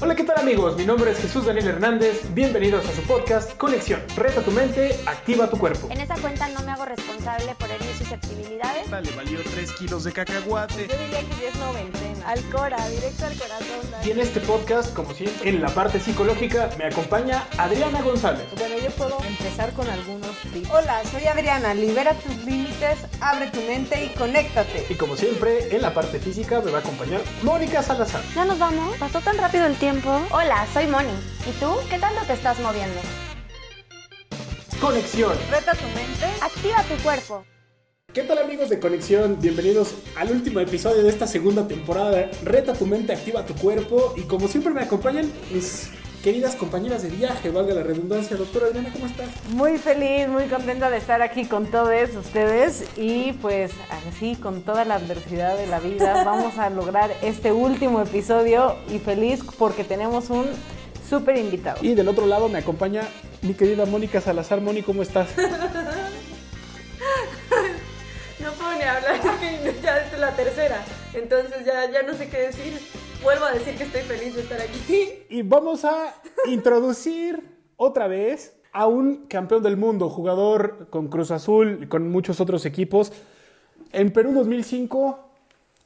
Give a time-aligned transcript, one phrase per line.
[0.00, 0.76] Hola, ¿qué tal amigos?
[0.76, 2.22] Mi nombre es Jesús Daniel Hernández.
[2.34, 4.02] Bienvenidos a su podcast Conexión.
[4.16, 5.86] Reta tu mente, activa tu cuerpo.
[5.88, 8.90] En esa cuenta no me hago responsable por herir susceptibilidades.
[8.90, 10.88] Le valió 3 kilos de cacahuate.
[10.88, 12.04] Yo diría que 10 noventena.
[12.26, 13.66] Al cora, directo al corazón.
[14.04, 18.46] Y en este podcast, como siempre, en la parte psicológica, me acompaña Adriana González.
[18.58, 20.70] Bueno, yo puedo empezar con algunos tips.
[20.70, 21.72] Hola, soy Adriana.
[21.72, 24.86] Libera tus límites, abre tu mente y conéctate.
[24.88, 28.22] Y como siempre, en la parte física me va a acompañar Mónica Salazar.
[28.34, 28.96] ¿Ya nos vamos?
[28.98, 29.93] ¿Pasó tan rápido el tiempo?
[30.32, 31.12] Hola, soy Moni.
[31.48, 31.68] ¿Y tú?
[31.88, 32.98] ¿Qué tanto te estás moviendo?
[34.80, 35.36] Conexión.
[35.48, 36.26] Reta tu mente.
[36.42, 37.44] Activa tu cuerpo.
[38.12, 39.38] ¿Qué tal amigos de Conexión?
[39.40, 44.14] Bienvenidos al último episodio de esta segunda temporada Reta tu mente, activa tu cuerpo.
[44.16, 45.90] Y como siempre me acompañan mis
[46.24, 48.34] queridas compañeras de viaje, valga la redundancia.
[48.38, 49.28] Doctora Adriana, ¿cómo estás?
[49.50, 53.72] Muy feliz, muy contenta de estar aquí con todos ustedes y pues
[54.08, 59.00] así con toda la adversidad de la vida vamos a lograr este último episodio y
[59.00, 60.46] feliz porque tenemos un
[61.06, 61.76] súper invitado.
[61.82, 63.02] Y del otro lado me acompaña
[63.42, 64.62] mi querida Mónica Salazar.
[64.62, 65.28] Moni, ¿cómo estás?
[68.40, 69.20] No puedo ni hablar,
[69.82, 70.84] ya esta es la tercera.
[71.14, 72.78] Entonces ya, ya no sé qué decir.
[73.24, 75.24] Vuelvo a decir que estoy feliz de estar aquí.
[75.30, 76.14] Y vamos a
[76.46, 77.42] introducir
[77.78, 82.66] otra vez a un campeón del mundo, jugador con Cruz Azul y con muchos otros
[82.66, 83.12] equipos.
[83.92, 85.18] En Perú 2005,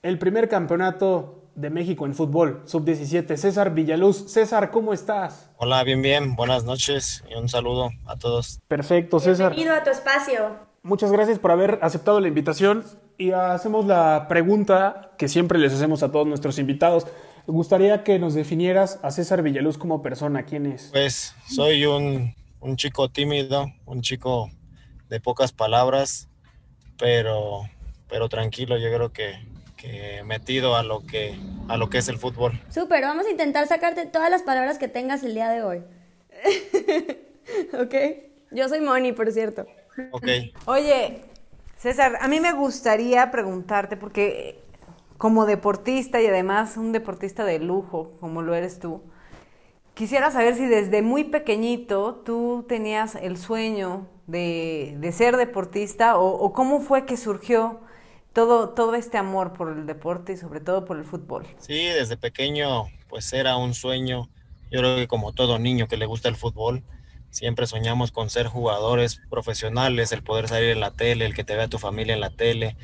[0.02, 4.32] el primer campeonato de México en fútbol, sub-17, César Villaluz.
[4.32, 5.48] César, ¿cómo estás?
[5.58, 6.34] Hola, bien, bien.
[6.34, 8.58] Buenas noches y un saludo a todos.
[8.66, 9.54] Perfecto, César.
[9.54, 10.56] Bienvenido a tu espacio.
[10.82, 12.84] Muchas gracias por haber aceptado la invitación
[13.16, 17.06] y hacemos la pregunta que siempre les hacemos a todos nuestros invitados.
[17.48, 20.42] Me gustaría que nos definieras a César Villaluz como persona.
[20.42, 20.90] ¿Quién es?
[20.92, 24.50] Pues soy un, un chico tímido, un chico
[25.08, 26.28] de pocas palabras,
[26.98, 27.62] pero,
[28.06, 29.46] pero tranquilo, yo creo que,
[29.78, 31.38] que metido a lo que,
[31.68, 32.60] a lo que es el fútbol.
[32.68, 35.82] Súper, vamos a intentar sacarte todas las palabras que tengas el día de hoy.
[37.80, 37.94] ¿Ok?
[38.50, 39.66] Yo soy Moni, por cierto.
[40.10, 40.28] Ok.
[40.66, 41.22] Oye,
[41.78, 44.67] César, a mí me gustaría preguntarte, porque
[45.18, 49.02] como deportista y además un deportista de lujo, como lo eres tú,
[49.94, 56.52] quisiera saber si desde muy pequeñito tú tenías el sueño de, de ser deportista o,
[56.52, 57.80] cómo fue que surgió
[58.32, 61.44] todo, todo este amor por el deporte y sobre todo por el fútbol.
[61.58, 64.28] Sí, desde pequeño pues era un sueño.
[64.70, 66.84] Yo creo que como todo niño que le gusta el fútbol,
[67.30, 71.56] siempre soñamos con ser jugadores profesionales, el poder salir en la tele, el que te
[71.56, 72.76] vea tu familia en la tele.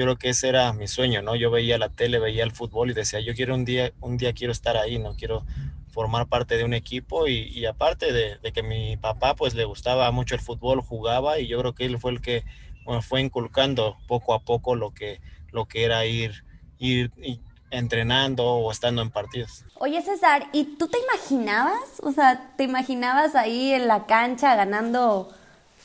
[0.00, 1.36] Yo creo que ese era mi sueño, ¿no?
[1.36, 4.32] Yo veía la tele, veía el fútbol y decía, yo quiero un día, un día
[4.32, 5.14] quiero estar ahí, ¿no?
[5.14, 5.44] Quiero
[5.92, 10.10] formar parte de un equipo y, aparte de, de, que mi papá pues le gustaba
[10.10, 12.44] mucho el fútbol, jugaba y yo creo que él fue el que
[12.86, 15.20] bueno, fue inculcando poco a poco lo que,
[15.52, 16.44] lo que era ir,
[16.78, 17.40] ir, ir
[17.70, 19.66] entrenando o estando en partidos.
[19.74, 22.00] Oye César, ¿y tú te imaginabas?
[22.02, 25.28] O sea, ¿te imaginabas ahí en la cancha ganando,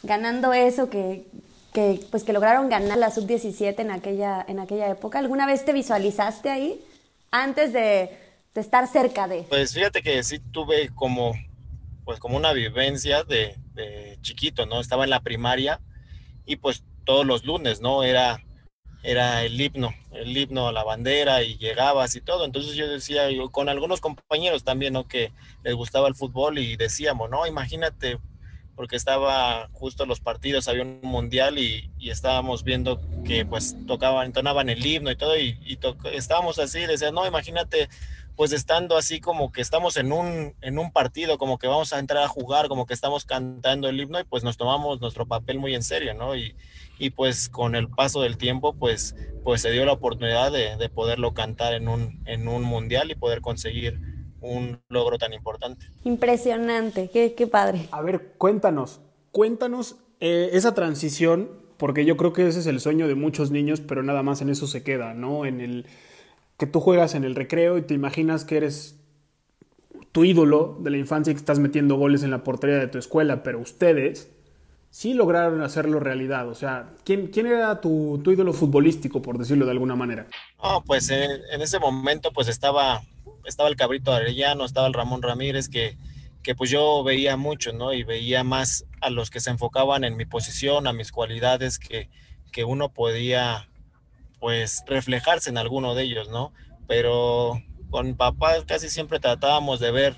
[0.04, 1.26] ganando eso que,
[1.76, 5.20] que, pues que lograron ganar la sub-17 en aquella, en aquella época?
[5.20, 6.82] ¿Alguna vez te visualizaste ahí
[7.32, 8.18] antes de,
[8.56, 9.42] estar cerca de?
[9.50, 11.34] Pues fíjate que sí tuve como,
[12.06, 13.58] pues como una vivencia de,
[14.22, 14.80] chiquito, ¿no?
[14.80, 15.82] Estaba en la primaria
[16.46, 18.04] y pues todos los lunes, ¿no?
[18.04, 18.42] Era
[19.04, 22.44] era el himno, el himno a la bandera y llegabas y todo.
[22.44, 25.08] Entonces yo decía, con algunos compañeros también, ¿no?
[25.08, 25.32] Que
[25.64, 28.18] les gustaba el fútbol y decíamos, no, imagínate,
[28.76, 34.28] porque estaba justo los partidos, había un mundial y, y estábamos viendo que pues tocaban,
[34.28, 35.80] entonaban el himno y todo y, y
[36.14, 37.90] estábamos así, decía, no, imagínate
[38.36, 42.00] pues estando así como que estamos en un, en un partido, como que vamos a
[42.00, 45.58] entrar a jugar, como que estamos cantando el himno y pues nos tomamos nuestro papel
[45.58, 46.36] muy en serio, ¿no?
[46.36, 46.56] Y,
[47.00, 50.90] y pues con el paso del tiempo pues, pues se dio la oportunidad de, de
[50.90, 54.00] poderlo cantar en un, en un mundial y poder conseguir
[54.46, 55.86] un logro tan importante.
[56.04, 57.88] Impresionante, qué, qué padre.
[57.92, 59.02] A ver, cuéntanos,
[59.32, 63.82] cuéntanos eh, esa transición, porque yo creo que ese es el sueño de muchos niños,
[63.82, 65.46] pero nada más en eso se queda, ¿no?
[65.46, 65.86] En el
[66.58, 68.96] que tú juegas en el recreo y te imaginas que eres
[70.12, 72.98] tu ídolo de la infancia y que estás metiendo goles en la portería de tu
[72.98, 74.30] escuela, pero ustedes
[74.90, 76.48] sí lograron hacerlo realidad.
[76.48, 80.28] O sea, ¿quién, quién era tu, tu, ídolo futbolístico, por decirlo de alguna manera?
[80.64, 83.02] No, pues en, en, ese momento pues estaba,
[83.46, 85.98] estaba el Cabrito Arellano, estaba el Ramón Ramírez, que,
[86.44, 87.94] que pues yo veía mucho, ¿no?
[87.94, 92.10] Y veía más a los que se enfocaban en mi posición, a mis cualidades, que,
[92.52, 93.70] que uno podía
[94.40, 96.54] pues reflejarse en alguno de ellos, ¿no?
[96.88, 100.16] Pero con papá casi siempre tratábamos de ver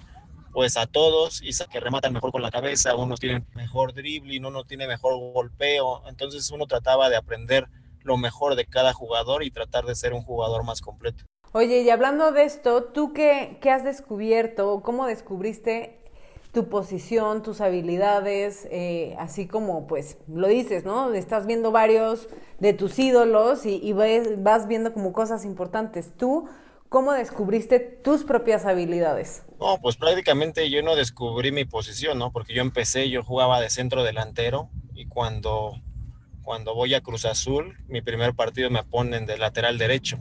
[0.51, 4.63] pues a todos y que rematan mejor con la cabeza, unos tienen mejor dribbling, uno
[4.63, 7.67] tiene mejor golpeo, entonces uno trataba de aprender
[8.01, 11.25] lo mejor de cada jugador y tratar de ser un jugador más completo.
[11.57, 14.83] Oye, y hablando de esto, ¿tú qué, qué has descubierto?
[14.83, 15.97] ¿Cómo descubriste
[16.53, 18.67] tu posición, tus habilidades?
[18.69, 21.11] eh, así como, pues, lo dices, ¿no?
[21.15, 26.11] Estás viendo varios de tus ídolos y, ves- vas viendo como cosas importantes.
[26.15, 26.47] ¿Tú
[26.89, 29.41] cómo descubriste tus propias habilidades?
[29.59, 32.31] No, pues prácticamente yo no descubrí mi posición, ¿no?
[32.31, 35.73] Porque yo empecé, yo jugaba de centro delantero y cuando,
[36.43, 40.19] cuando voy a Cruz Azul, mi primer partido me ponen de lateral derecho.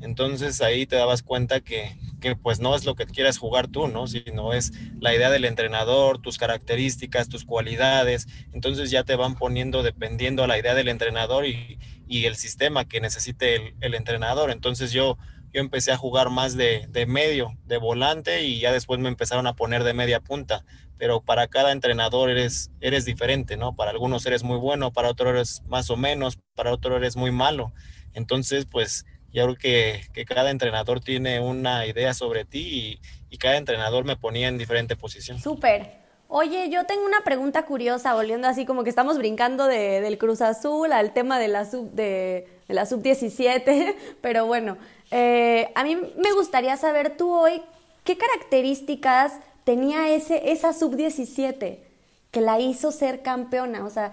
[0.00, 3.88] Entonces ahí te dabas cuenta que, que pues no es lo que quieras jugar tú,
[3.88, 4.06] ¿no?
[4.06, 8.28] Sino es la idea del entrenador, tus características, tus cualidades.
[8.52, 12.84] Entonces ya te van poniendo dependiendo a la idea del entrenador y, y el sistema
[12.86, 14.50] que necesite el, el entrenador.
[14.50, 15.18] Entonces yo,
[15.52, 19.46] yo empecé a jugar más de, de medio, de volante y ya después me empezaron
[19.46, 20.64] a poner de media punta.
[20.96, 23.76] Pero para cada entrenador eres, eres diferente, ¿no?
[23.76, 27.30] Para algunos eres muy bueno, para otros eres más o menos, para otros eres muy
[27.30, 27.72] malo.
[28.14, 32.98] Entonces, pues yo creo que, que cada entrenador tiene una idea sobre ti
[33.30, 35.38] y, y cada entrenador me ponía en diferente posición.
[35.38, 35.98] Súper.
[36.30, 40.42] Oye, yo tengo una pregunta curiosa, volviendo así como que estamos brincando de- del Cruz
[40.42, 44.76] Azul al tema de la sub de, de la sub 17, pero bueno,
[45.10, 47.62] eh, a mí me gustaría saber tú hoy
[48.04, 49.32] qué características
[49.64, 51.82] tenía ese esa sub 17
[52.30, 54.12] que la hizo ser campeona, o sea,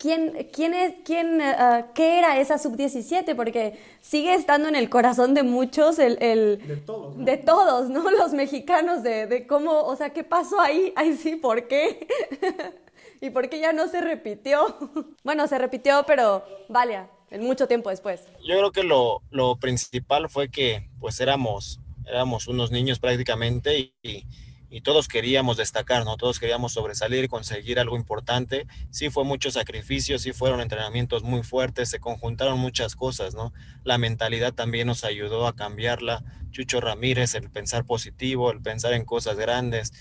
[0.00, 3.34] ¿Quién, quién es, quién, ah, qué era esa sub-17?
[3.36, 7.24] Porque sigue estando en el corazón de muchos, el, el- De todos, ¿no?
[7.26, 8.10] de todos, ¿no?
[8.18, 10.92] Los mexicanos, de, de cómo, o sea, ¿qué pasó ahí?
[10.96, 12.06] Ay, sí, ¿por qué?
[13.20, 14.78] ¿Y por qué ya no se repitió?
[15.22, 17.00] Bueno, se repitió, pero vale,
[17.30, 18.22] en mucho tiempo después.
[18.46, 23.94] Yo creo que lo, lo principal fue que pues éramos, éramos unos niños prácticamente y,
[24.02, 24.24] y-
[24.70, 26.16] y todos queríamos destacar, ¿no?
[26.16, 28.68] Todos queríamos sobresalir, conseguir algo importante.
[28.90, 33.52] Sí fue mucho sacrificio, sí fueron entrenamientos muy fuertes, se conjuntaron muchas cosas, ¿no?
[33.82, 36.22] La mentalidad también nos ayudó a cambiarla.
[36.52, 39.92] Chucho Ramírez, el pensar positivo, el pensar en cosas grandes,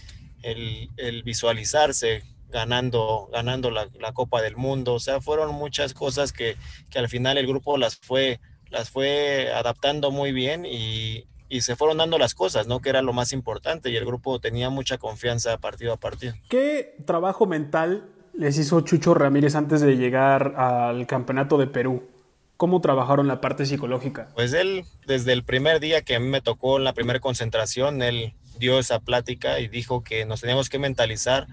[0.43, 4.93] el, el visualizarse ganando, ganando la, la Copa del Mundo.
[4.93, 6.57] O sea, fueron muchas cosas que,
[6.91, 8.39] que al final el grupo las fue,
[8.69, 12.79] las fue adaptando muy bien y, y se fueron dando las cosas, ¿no?
[12.79, 16.33] Que era lo más importante y el grupo tenía mucha confianza partido a partido.
[16.47, 22.07] ¿Qué trabajo mental les hizo Chucho Ramírez antes de llegar al campeonato de Perú?
[22.55, 24.29] ¿Cómo trabajaron la parte psicológica?
[24.35, 28.01] Pues él, desde el primer día que a mí me tocó en la primera concentración,
[28.01, 31.47] él dio esa plática y dijo que nos teníamos que mentalizar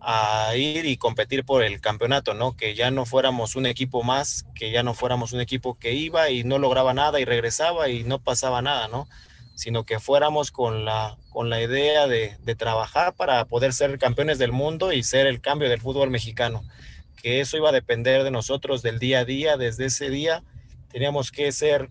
[0.00, 2.56] a ir y competir por el campeonato, ¿no?
[2.56, 6.30] Que ya no fuéramos un equipo más, que ya no fuéramos un equipo que iba
[6.30, 9.08] y no lograba nada y regresaba y no pasaba nada, ¿no?
[9.54, 14.38] Sino que fuéramos con la, con la idea de, de trabajar para poder ser campeones
[14.38, 16.62] del mundo y ser el cambio del fútbol mexicano.
[17.16, 20.42] Que eso iba a depender de nosotros del día a día, desde ese día
[20.96, 21.90] teníamos que ser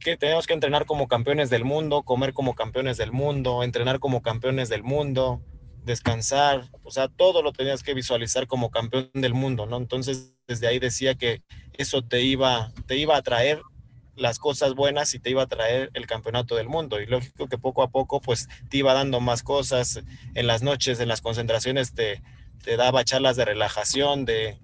[0.00, 4.20] que teníamos que entrenar como campeones del mundo, comer como campeones del mundo, entrenar como
[4.20, 5.40] campeones del mundo,
[5.88, 9.76] descansar, o sea, todo lo tenías que visualizar como campeón del mundo, ¿no?
[9.78, 11.42] Entonces, desde ahí decía que
[11.72, 13.60] eso te iba, te iba a traer
[14.14, 17.00] las cosas buenas y te iba a traer el campeonato del mundo.
[17.00, 20.00] Y lógico que poco a poco, pues, te iba dando más cosas.
[20.34, 22.22] En las noches, en las concentraciones, te,
[22.62, 24.58] te daba charlas de relajación, de,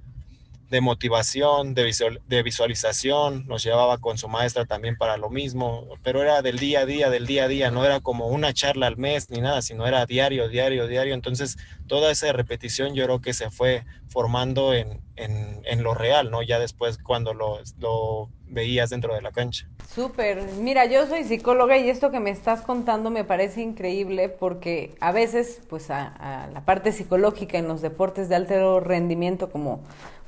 [0.75, 5.87] de motivación, de, visual, de visualización, nos llevaba con su maestra también para lo mismo,
[6.03, 8.89] pero era del día a día, del día a día, no era como una charla
[8.89, 11.15] al mes ni nada, sino era diario, diario, diario.
[11.15, 16.33] Entonces, toda esa repetición yo creo que se fue formando en, en, en lo real,
[16.33, 16.43] ¿no?
[16.43, 19.69] Ya después cuando lo, lo veías dentro de la cancha.
[19.95, 20.43] Súper.
[20.59, 25.13] Mira, yo soy psicóloga y esto que me estás contando me parece increíble porque a
[25.13, 29.85] veces, pues, a, a la parte psicológica en los deportes de alto rendimiento como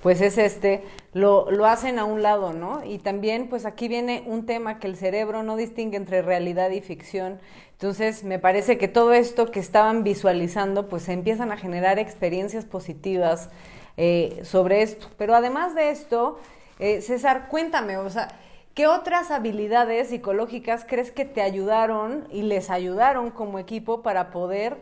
[0.06, 0.84] pues es este,
[1.14, 2.84] lo, lo hacen a un lado, ¿no?
[2.84, 6.80] Y también, pues aquí viene un tema que el cerebro no distingue entre realidad y
[6.80, 7.40] ficción.
[7.72, 12.64] Entonces, me parece que todo esto que estaban visualizando, pues se empiezan a generar experiencias
[12.64, 13.50] positivas
[13.96, 15.08] eh, sobre esto.
[15.18, 16.38] Pero además de esto,
[16.78, 18.28] eh, César, cuéntame, o sea,
[18.74, 24.76] ¿qué otras habilidades psicológicas crees que te ayudaron y les ayudaron como equipo para poder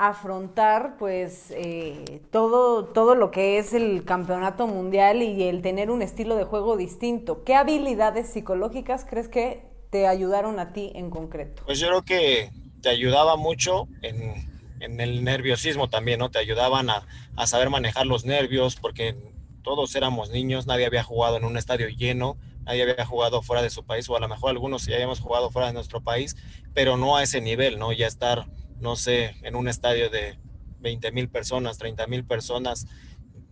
[0.00, 6.00] afrontar pues eh, todo, todo lo que es el campeonato mundial y el tener un
[6.00, 7.44] estilo de juego distinto.
[7.44, 11.62] ¿Qué habilidades psicológicas crees que te ayudaron a ti en concreto?
[11.66, 14.48] Pues yo creo que te ayudaba mucho en,
[14.80, 16.30] en el nerviosismo también, ¿no?
[16.30, 19.14] Te ayudaban a, a, saber manejar los nervios porque
[19.62, 23.68] todos éramos niños, nadie había jugado en un estadio lleno, nadie había jugado fuera de
[23.68, 26.36] su país o a lo mejor algunos sí habíamos jugado fuera de nuestro país,
[26.72, 27.92] pero no a ese nivel, ¿no?
[27.92, 28.46] Ya estar
[28.80, 30.38] no sé, en un estadio de
[30.80, 32.86] 20 mil personas, 30 mil personas,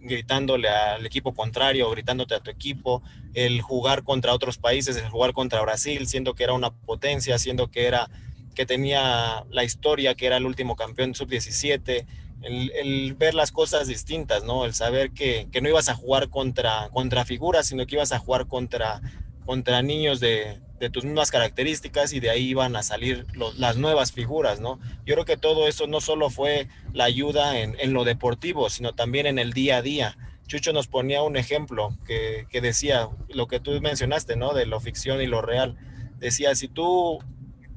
[0.00, 3.02] gritándole al equipo contrario, gritándote a tu equipo,
[3.35, 7.70] el jugar contra otros países, el jugar contra Brasil, siendo que era una potencia, siendo
[7.70, 8.08] que era
[8.54, 12.06] que tenía la historia, que era el último campeón sub-17,
[12.42, 14.64] el, ver las cosas distintas, ¿no?
[14.64, 18.18] El saber que, que, no ibas a jugar contra, contra figuras, sino que ibas a
[18.18, 19.00] jugar contra,
[19.44, 24.12] contra niños de, de tus mismas características y de ahí iban a salir las nuevas
[24.12, 24.78] figuras, ¿no?
[25.04, 28.94] Yo creo que todo eso no solo fue la ayuda en, en, lo deportivo, sino
[28.94, 30.16] también en el día a día.
[30.47, 34.54] Chucho nos ponía un ejemplo que, que decía lo que tú mencionaste, ¿no?
[34.54, 35.76] De lo ficción y lo real.
[36.18, 37.18] Decía, si tú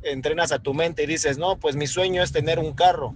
[0.03, 3.15] entrenas a tu mente y dices, no, pues mi sueño es tener un carro,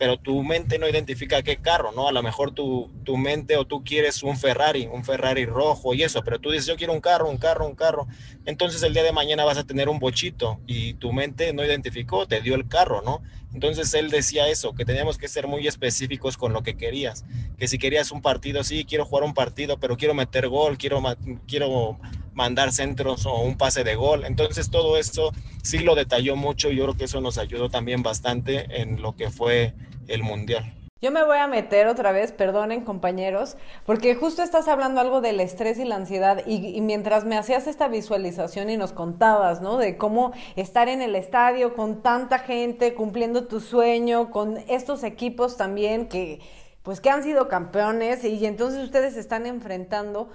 [0.00, 2.08] pero tu mente no identifica qué carro, ¿no?
[2.08, 6.02] A lo mejor tu, tu mente o tú quieres un Ferrari, un Ferrari rojo y
[6.02, 8.06] eso, pero tú dices, yo quiero un carro, un carro, un carro.
[8.46, 12.26] Entonces el día de mañana vas a tener un bochito y tu mente no identificó,
[12.26, 13.20] te dio el carro, ¿no?
[13.52, 17.26] Entonces él decía eso, que teníamos que ser muy específicos con lo que querías,
[17.58, 21.02] que si querías un partido, sí, quiero jugar un partido, pero quiero meter gol, quiero,
[21.46, 21.98] quiero
[22.40, 24.24] mandar centros o un pase de gol.
[24.24, 25.30] Entonces todo eso
[25.62, 29.14] sí lo detalló mucho y yo creo que eso nos ayudó también bastante en lo
[29.14, 29.74] que fue
[30.08, 30.72] el Mundial.
[31.02, 35.40] Yo me voy a meter otra vez, perdonen compañeros, porque justo estás hablando algo del
[35.40, 39.76] estrés y la ansiedad y, y, mientras me hacías esta visualización y nos contabas, ¿no?
[39.76, 45.56] De cómo estar en el estadio con tanta gente, cumpliendo tu sueño, con estos equipos
[45.56, 46.40] también que,
[46.82, 50.30] pues que han sido campeones y entonces ustedes están enfrentando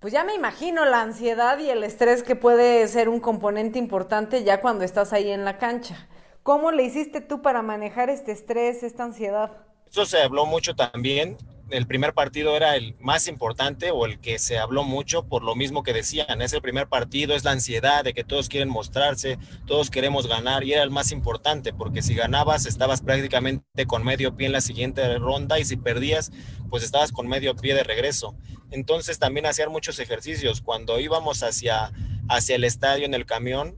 [0.00, 4.44] pues ya me imagino la ansiedad y el estrés que puede ser un componente importante
[4.44, 6.08] ya cuando estás ahí en la cancha.
[6.44, 9.50] ¿Cómo le hiciste tú para manejar este estrés, esta ansiedad?
[9.90, 11.36] Eso se habló mucho también.
[11.70, 15.54] El primer partido era el más importante o el que se habló mucho por lo
[15.54, 16.40] mismo que decían.
[16.40, 20.64] Es el primer partido, es la ansiedad de que todos quieren mostrarse, todos queremos ganar
[20.64, 24.62] y era el más importante porque si ganabas estabas prácticamente con medio pie en la
[24.62, 26.32] siguiente ronda y si perdías
[26.70, 28.34] pues estabas con medio pie de regreso.
[28.70, 30.60] Entonces también hacían muchos ejercicios.
[30.60, 31.92] Cuando íbamos hacia,
[32.28, 33.76] hacia el estadio en el camión,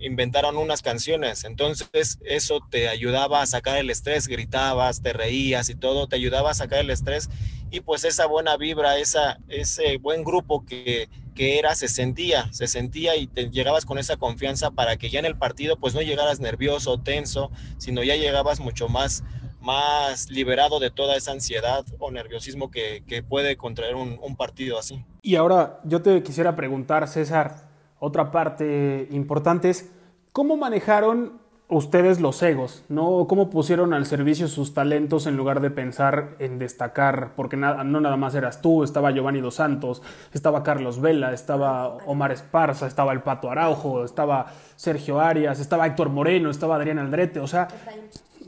[0.00, 1.44] inventaron unas canciones.
[1.44, 6.50] Entonces eso te ayudaba a sacar el estrés, gritabas, te reías y todo, te ayudaba
[6.50, 7.28] a sacar el estrés.
[7.70, 12.66] Y pues esa buena vibra, esa, ese buen grupo que, que era, se sentía, se
[12.66, 16.02] sentía y te llegabas con esa confianza para que ya en el partido pues no
[16.02, 19.22] llegaras nervioso, tenso, sino ya llegabas mucho más
[19.60, 24.78] más liberado de toda esa ansiedad o nerviosismo que, que puede contraer un, un, partido
[24.78, 25.04] así.
[25.20, 27.69] Y ahora yo te quisiera preguntar, César,
[28.00, 29.92] otra parte importante es,
[30.32, 31.38] ¿cómo manejaron
[31.68, 32.82] ustedes los egos?
[32.88, 33.26] ¿no?
[33.28, 37.34] ¿Cómo pusieron al servicio sus talentos en lugar de pensar en destacar?
[37.36, 40.02] Porque no nada más eras tú, estaba Giovanni Dos Santos,
[40.32, 46.08] estaba Carlos Vela, estaba Omar Esparza, estaba el Pato Araujo, estaba Sergio Arias, estaba Héctor
[46.08, 47.68] Moreno, estaba Adrián Aldrete, o sea...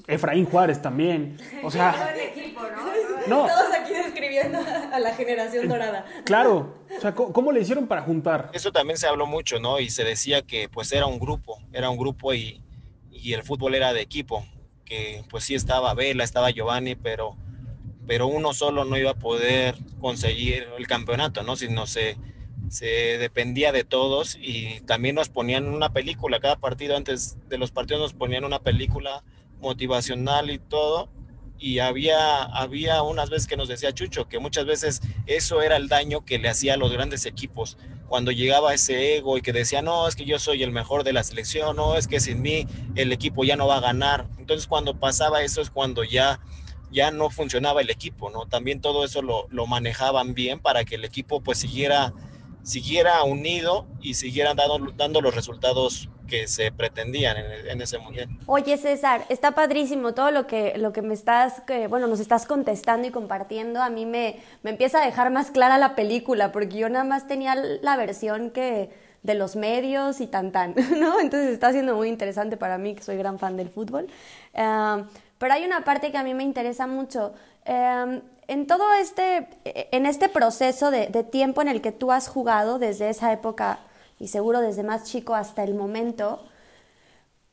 [0.07, 1.39] Efraín Juárez también.
[1.63, 2.15] O sea.
[2.37, 2.61] equipo,
[3.27, 3.47] ¿no?
[3.47, 4.59] Todos aquí describiendo
[4.93, 6.05] a la generación dorada.
[6.25, 6.83] Claro.
[6.97, 8.51] O sea, ¿cómo le hicieron para juntar?
[8.53, 9.81] Eso también se habló mucho, ¿no?
[9.81, 12.63] Y se decía que pues era un grupo, era un grupo y,
[13.11, 14.47] y el fútbol era de equipo.
[14.85, 17.37] Que pues sí estaba Vela, estaba Giovanni, pero,
[18.07, 21.57] pero uno solo no iba a poder conseguir el campeonato, ¿no?
[21.57, 22.19] Si no se,
[22.69, 22.87] se
[23.19, 28.03] dependía de todos y también nos ponían una película, cada partido antes de los partidos
[28.03, 29.23] nos ponían una película
[29.63, 31.09] motivacional y todo.
[31.59, 35.89] Y había, había unas veces que nos decía Chucho que muchas veces eso era el
[35.89, 37.79] daño que le hacía a los grandes equipos.
[38.09, 41.13] Cuando llegaba ese ego y que decía, no, es que yo soy el mejor de
[41.13, 42.67] la selección, no, es que sin mí
[42.97, 44.27] el equipo ya no va a ganar.
[44.39, 46.41] Entonces cuando pasaba eso es cuando ya,
[46.91, 48.47] ya no funcionaba el equipo, ¿no?
[48.47, 52.13] También todo eso lo, lo manejaban bien para que el equipo pues siguiera,
[52.63, 57.37] siguiera unido y siguiera dando, dando los resultados que se pretendían
[57.69, 58.29] en, ese mundial.
[58.47, 63.07] Oye César, está padrísimo todo lo que, lo que me estás, bueno, nos estás contestando
[63.07, 63.83] y compartiendo.
[63.83, 67.27] A mí me, me empieza a dejar más clara la película, porque yo nada más
[67.27, 68.91] tenía la versión que
[69.23, 71.21] de los medios y tan tan, ¿no?
[71.21, 74.07] Entonces está siendo muy interesante para mí, que soy gran fan del fútbol.
[74.55, 75.05] Uh,
[75.39, 77.35] pero hay una parte que a mí me interesa mucho.
[77.67, 82.29] Uh, en todo este, en este proceso de, de tiempo en el que tú has
[82.29, 83.81] jugado desde esa época
[84.23, 86.45] y seguro desde más chico hasta el momento,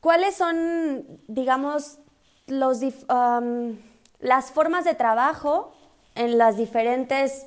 [0.00, 1.98] ¿cuáles son, digamos,
[2.46, 3.76] los, um,
[4.20, 5.72] las formas de trabajo
[6.14, 7.46] en, las diferentes,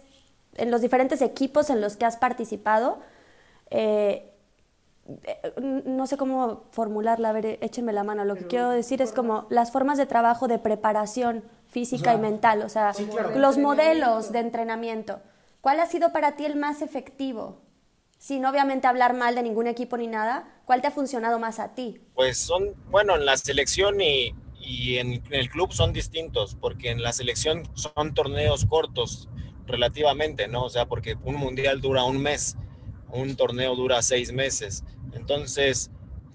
[0.56, 3.00] en los diferentes equipos en los que has participado?
[3.70, 4.30] Eh,
[5.62, 8.26] no sé cómo formularla, a ver, échenme la mano.
[8.26, 11.44] Lo que quiero decir es como las formas de trabajo de preparación
[11.74, 13.38] física o sea, y mental, o sea, sí, claro.
[13.38, 15.22] los modelos de entrenamiento.
[15.60, 17.64] ¿Cuál ha sido para ti el más efectivo?
[18.24, 21.76] sin obviamente hablar mal de ningún equipo ni nada, ¿cuál te ha funcionado más a
[21.76, 22.00] ti?
[22.16, 26.92] Pues son, bueno, en la selección y, y en, en el club son distintos, porque
[26.92, 29.28] en la selección son torneos cortos
[29.68, 30.64] relativamente, ¿no?
[30.64, 32.56] O sea, porque un mundial dura un mes,
[33.10, 34.86] un torneo dura seis meses.
[35.12, 35.92] Entonces,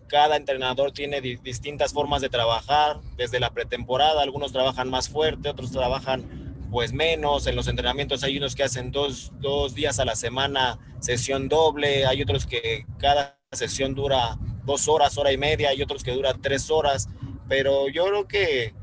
[0.09, 5.49] cada entrenador tiene di- distintas formas de trabajar, desde la pretemporada, algunos trabajan más fuerte,
[5.51, 10.05] otros trabajan pues menos, en los entrenamientos hay unos que hacen dos, dos días a
[10.05, 15.71] la semana sesión doble, hay otros que cada sesión dura dos horas, hora y media,
[15.71, 17.09] hay otros que dura tres horas,
[17.49, 18.75] pero yo creo que,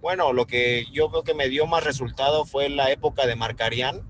[0.00, 4.02] bueno, lo que yo veo que me dio más resultado fue la época de Marcarián,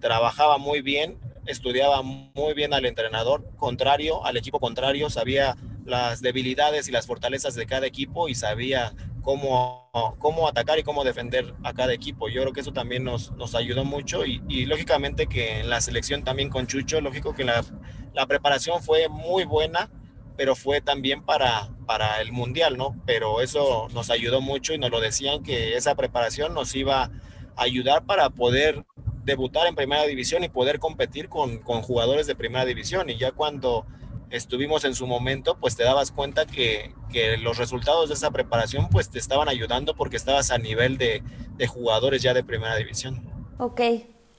[0.00, 6.88] trabajaba muy bien, estudiaba muy bien al entrenador, contrario, al equipo contrario, sabía las debilidades
[6.88, 11.72] y las fortalezas de cada equipo y sabía cómo, cómo atacar y cómo defender a
[11.72, 12.28] cada equipo.
[12.28, 16.24] Yo creo que eso también nos, nos ayudó mucho y, lógicamente que en la selección
[16.24, 17.64] también con Chucho, lógico que la,
[18.12, 19.90] la preparación fue muy buena,
[20.36, 23.00] pero fue también para, para el Mundial, ¿no?
[23.06, 27.10] Pero eso nos ayudó mucho y nos lo decían que esa preparación nos iba a
[27.56, 28.84] ayudar para poder
[29.24, 33.08] debutar en primera división y poder competir con, con jugadores de primera división.
[33.10, 33.86] Y ya cuando
[34.34, 38.88] estuvimos en su momento, pues te dabas cuenta que, que, los resultados de esa preparación
[38.90, 41.22] pues te estaban ayudando porque estabas a nivel de,
[41.56, 43.22] de jugadores ya de primera división.
[43.58, 43.80] Ok,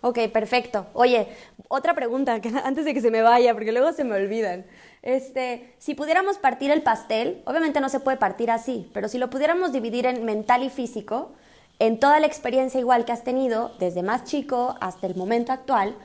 [0.01, 0.87] ok, perfecto.
[0.93, 1.29] Oye,
[1.69, 4.65] otra pregunta antes de que se me vaya, porque luego se me olvidan.
[5.01, 9.29] Este, si pudiéramos partir el pastel, obviamente no se puede partir así, pero si lo
[9.29, 11.31] pudiéramos dividir en mental y físico,
[11.79, 15.95] en toda la experiencia igual que has tenido, desde más chico hasta el momento actual,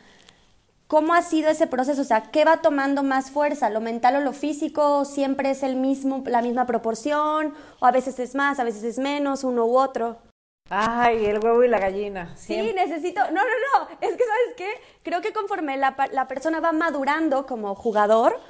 [0.91, 2.03] ¿Cómo ha sido ese proceso?
[2.03, 3.71] O sea, ¿qué va tomando más fuerza?
[3.71, 5.05] ¿Lo mental o lo físico?
[5.05, 7.55] ¿Siempre es el mismo, la misma proporción?
[7.79, 10.17] ¿O a veces es más, a veces es menos, uno u otro?
[10.69, 12.37] Ay, el huevo y la gallina.
[12.37, 12.71] Siempre.
[12.71, 13.21] Sí, necesito...
[13.27, 13.89] No, no, no.
[14.01, 14.69] Es que, ¿sabes qué?
[15.05, 18.41] Creo que conforme la, la persona va madurando como jugador,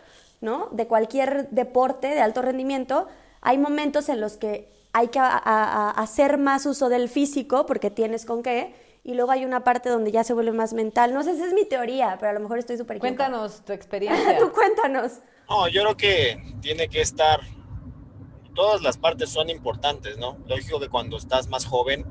[0.41, 0.69] ¿no?
[0.71, 3.07] De cualquier deporte de alto rendimiento,
[3.43, 7.67] hay momentos en los que hay que a, a, a hacer más uso del físico
[7.67, 11.15] porque tienes con qué y luego hay una parte donde ya se vuelve más mental.
[11.15, 14.39] No sé si es mi teoría, pero a lo mejor estoy súper Cuéntanos tu experiencia.
[14.39, 15.21] Tú cuéntanos.
[15.49, 17.41] No, yo creo que tiene que estar,
[18.55, 20.39] todas las partes son importantes, ¿no?
[20.47, 22.05] Lógico que cuando estás más joven,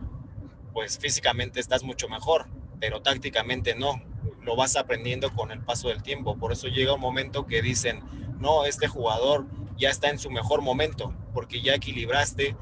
[0.74, 2.48] pues físicamente estás mucho mejor,
[2.80, 4.02] pero tácticamente no.
[4.42, 6.38] Lo vas aprendiendo con el paso del tiempo.
[6.38, 8.02] Por eso llega un momento que dicen,
[8.40, 9.46] no, este jugador
[9.78, 12.56] ya está en su mejor momento, porque ya equilibraste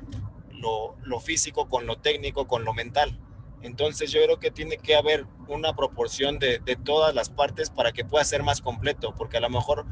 [0.51, 3.19] lo, lo físico con lo técnico, con lo mental.
[3.62, 7.91] Entonces yo creo que tiene que haber una proporción de, de, todas las partes para
[7.91, 9.86] que pueda ser más completo, porque a lo mejor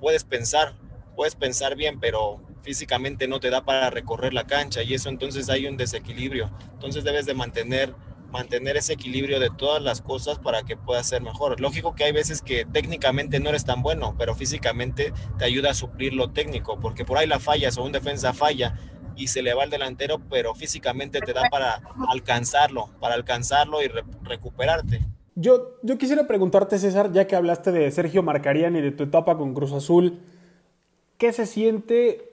[0.00, 0.76] puedes pensar,
[1.16, 5.48] puedes pensar bien, pero físicamente no te da para recorrer la cancha y eso entonces
[5.48, 6.50] hay un desequilibrio.
[6.72, 7.94] Entonces debes de mantener,
[8.30, 11.60] mantener ese equilibrio de todas las cosas para que pueda ser mejor.
[11.60, 15.74] Lógico que hay veces que técnicamente no eres tan bueno, pero físicamente te ayuda a
[15.74, 18.78] suplir lo técnico, porque por ahí la fallas o un defensa falla
[19.18, 23.88] y se le va al delantero, pero físicamente te da para alcanzarlo, para alcanzarlo y
[23.88, 25.00] re recuperarte.
[25.34, 29.36] Yo, yo quisiera preguntarte, César, ya que hablaste de Sergio Marcarian y de tu etapa
[29.36, 30.20] con Cruz Azul,
[31.16, 32.32] ¿qué se siente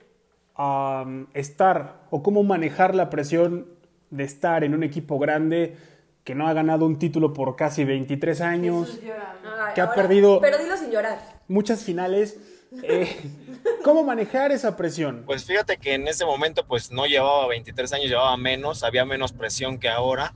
[0.57, 3.67] um, estar o cómo manejar la presión
[4.11, 5.75] de estar en un equipo grande
[6.23, 10.57] que no ha ganado un título por casi 23 años, Ay, que ha perdido Pero
[10.57, 11.19] dilo sin llorar.
[11.47, 12.39] muchas finales?
[12.83, 13.07] Eh,
[13.83, 15.23] ¿Cómo manejar esa presión?
[15.25, 19.33] Pues fíjate que en ese momento pues no llevaba 23 años, llevaba menos, había menos
[19.33, 20.33] presión que ahora.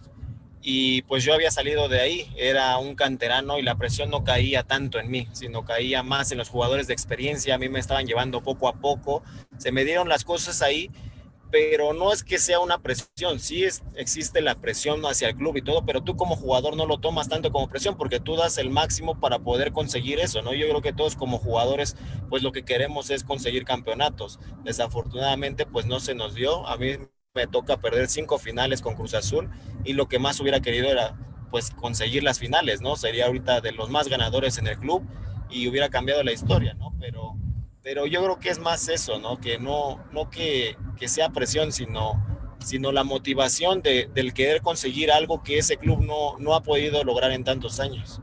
[0.61, 4.63] Y pues yo había salido de ahí, era un canterano y la presión no caía
[4.63, 8.05] tanto en mí, sino caía más en los jugadores de experiencia, a mí me estaban
[8.05, 9.23] llevando poco a poco,
[9.57, 10.91] se me dieron las cosas ahí,
[11.51, 15.57] pero no es que sea una presión, sí es, existe la presión hacia el club
[15.57, 18.57] y todo, pero tú como jugador no lo tomas tanto como presión porque tú das
[18.57, 20.53] el máximo para poder conseguir eso, ¿no?
[20.53, 21.95] Yo creo que todos como jugadores,
[22.29, 24.39] pues lo que queremos es conseguir campeonatos.
[24.63, 26.67] Desafortunadamente, pues no se nos dio.
[26.67, 26.97] A mí
[27.33, 29.49] me toca perder cinco finales con Cruz Azul
[29.83, 31.17] y lo que más hubiera querido era
[31.51, 32.95] pues conseguir las finales, ¿no?
[32.95, 35.03] Sería ahorita de los más ganadores en el club
[35.49, 36.93] y hubiera cambiado la historia, ¿no?
[36.99, 37.35] Pero,
[37.83, 39.39] pero yo creo que es más eso, ¿no?
[39.39, 42.23] Que no, no que, que sea presión, sino,
[42.59, 47.03] sino la motivación de, del querer conseguir algo que ese club no, no ha podido
[47.03, 48.21] lograr en tantos años.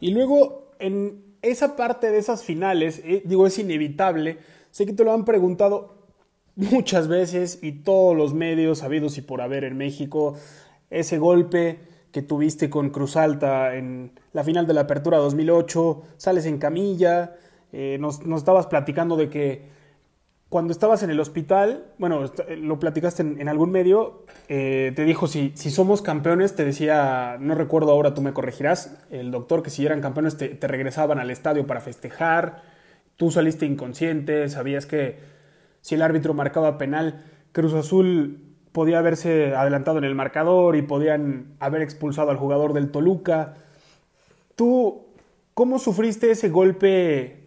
[0.00, 4.38] Y luego, en esa parte de esas finales, eh, digo, es inevitable,
[4.70, 6.06] sé que te lo han preguntado
[6.54, 10.36] muchas veces y todos los medios habidos y por haber en México,
[10.90, 11.80] ese golpe
[12.12, 17.36] que tuviste con Cruz Alta en la final de la Apertura 2008, sales en camilla,
[17.72, 19.82] eh, nos, estabas platicando de que
[20.48, 25.52] cuando estabas en el hospital, bueno, lo platicaste en, algún medio, eh, te dijo si,
[25.54, 29.86] si, somos campeones, te decía, no recuerdo ahora, tú me corregirás, el doctor que si
[29.86, 32.62] eran campeones te, te regresaban al estadio para festejar,
[33.16, 35.20] tú saliste inconsciente, sabías que
[35.80, 41.54] si el árbitro marcaba penal, Cruz Azul podía haberse adelantado en el marcador y podían
[41.60, 43.54] haber expulsado al jugador del Toluca.
[44.56, 45.06] ¿Tú
[45.54, 47.41] cómo sufriste ese golpe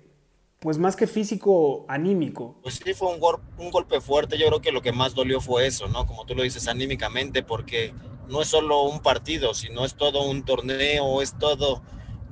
[0.59, 2.59] pues más que físico, anímico.
[2.63, 3.21] Pues sí, fue un,
[3.57, 4.37] un, golpe fuerte.
[4.37, 6.05] Yo creo que lo que más dolió fue eso, ¿no?
[6.07, 7.93] Como tú lo dices, anímicamente, porque
[8.27, 11.83] no es solo un partido, sino es todo un torneo, es todo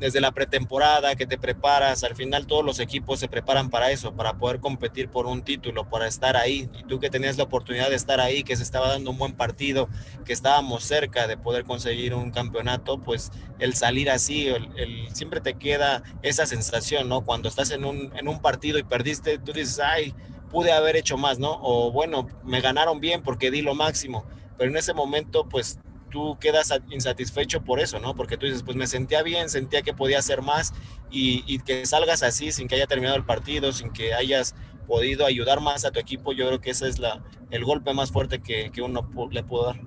[0.03, 4.13] desde la pretemporada que te preparas, al final todos los equipos se preparan para eso,
[4.13, 6.69] para poder competir por un título, para estar ahí.
[6.77, 9.31] Y tú que tenías la oportunidad de estar ahí, que se estaba dando un buen
[9.31, 9.87] partido,
[10.25, 15.53] que estábamos cerca de poder conseguir un campeonato, pues el salir así, el, siempre te
[15.53, 17.21] queda esa sensación, ¿no?
[17.21, 20.13] Cuando estás en un, en un partido y perdiste, tú dices, ay,
[20.51, 21.59] pude haber hecho más, ¿no?
[21.61, 24.25] O bueno, me ganaron bien porque di lo máximo,
[24.57, 25.79] pero en ese momento, pues
[26.13, 28.15] tú quedas insatisfecho por eso, ¿no?
[28.15, 30.71] Porque tú dices, pues me sentía bien, sentía que podía hacer más
[31.09, 34.53] y, que salgas así sin que haya terminado el partido, sin que hayas
[34.85, 38.11] podido ayudar más a tu equipo, yo creo que ese es la, el golpe más
[38.11, 39.81] fuerte que, que uno le pudo dar.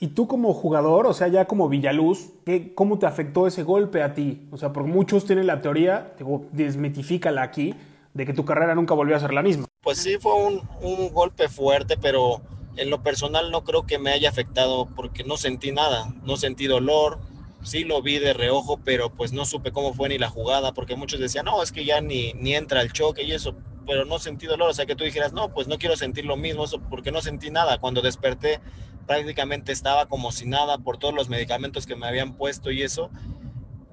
[0.00, 4.02] Y tú como jugador, o sea, ya como Villaluz, ¿qué, ¿cómo te afectó ese golpe
[4.02, 4.48] a ti?
[4.50, 7.72] O sea, porque muchos tienen la teoría, digo, desmitifícala aquí,
[8.14, 9.66] de que tu carrera nunca volvió a ser la misma.
[9.80, 12.42] Pues sí, fue un, un golpe fuerte, pero
[12.76, 16.66] en lo personal no creo que me haya afectado porque no sentí nada, no sentí
[16.66, 17.18] dolor,
[17.62, 20.96] sí lo vi de reojo, pero pues no supe cómo fue ni la jugada, porque
[20.96, 24.18] muchos decían, no, es que ya ni, ni entra el choque y eso, pero no
[24.18, 26.80] sentí dolor, o sea que tú dijeras, no, pues no quiero sentir lo mismo, eso
[26.90, 28.60] porque no sentí nada, cuando desperté
[29.06, 33.10] prácticamente estaba como si nada por todos los medicamentos que me habían puesto y eso,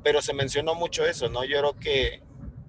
[0.03, 1.43] pero se mencionó mucho eso, ¿no?
[1.43, 2.23] Yo creo que,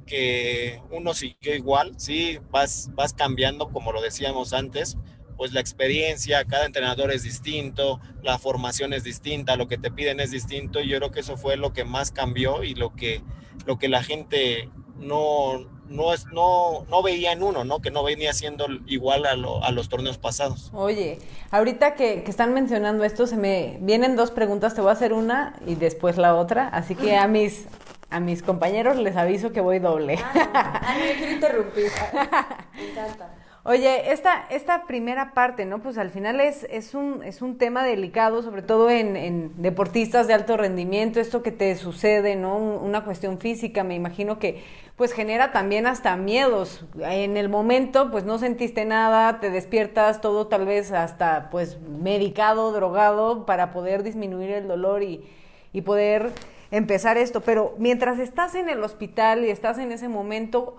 [0.07, 4.96] que uno siguió igual, sí, vas, vas cambiando, como lo decíamos antes,
[5.36, 10.20] pues la experiencia, cada entrenador es distinto, la formación es distinta, lo que te piden
[10.20, 13.22] es distinto y yo creo que eso fue lo que más cambió y lo que,
[13.66, 14.68] lo que la gente
[14.98, 17.80] no, no, es, no, no veía en uno, ¿no?
[17.80, 20.70] Que no venía siendo igual a, a los torneos pasados.
[20.72, 21.18] Oye,
[21.50, 25.12] ahorita que, que, están mencionando esto, se me vienen dos preguntas, te voy a hacer
[25.12, 27.66] una y después la otra, así que a mis,
[28.10, 30.18] a mis compañeros les aviso que voy doble.
[30.22, 31.90] Ah, no, ah, no quiero interrumpir.
[32.76, 33.43] Me encanta.
[33.66, 35.79] Oye, esta, esta primera parte, ¿no?
[35.79, 40.35] Pues al final es, es, un, es un tema delicado, sobre todo en, deportistas de
[40.35, 42.59] alto rendimiento, esto que te sucede, ¿no?
[42.59, 44.62] Una cuestión física, me imagino que
[44.96, 46.85] pues genera también hasta miedos.
[47.00, 52.70] En el momento, pues no sentiste nada, te despiertas todo tal vez hasta pues medicado,
[52.70, 55.24] drogado, para poder disminuir el dolor y,
[55.72, 56.33] y poder
[56.70, 57.40] empezar esto.
[57.40, 60.77] Pero mientras estás en el hospital y estás en ese momento,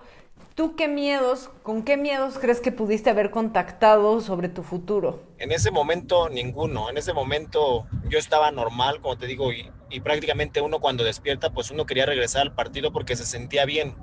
[0.56, 5.22] ¿Tú qué miedos, con qué miedos crees que pudiste haber contactado sobre tu futuro?
[5.38, 10.62] En ese momento ninguno, en ese momento yo estaba normal, como te digo, y, prácticamente
[10.62, 13.96] uno cuando despierta, pues uno quería regresar al partido porque se sentía bien.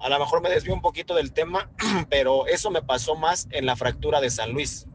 [0.00, 1.70] A lo mejor me desvío un poquito del tema,
[2.10, 4.88] pero eso me pasó más en la fractura de San Luis.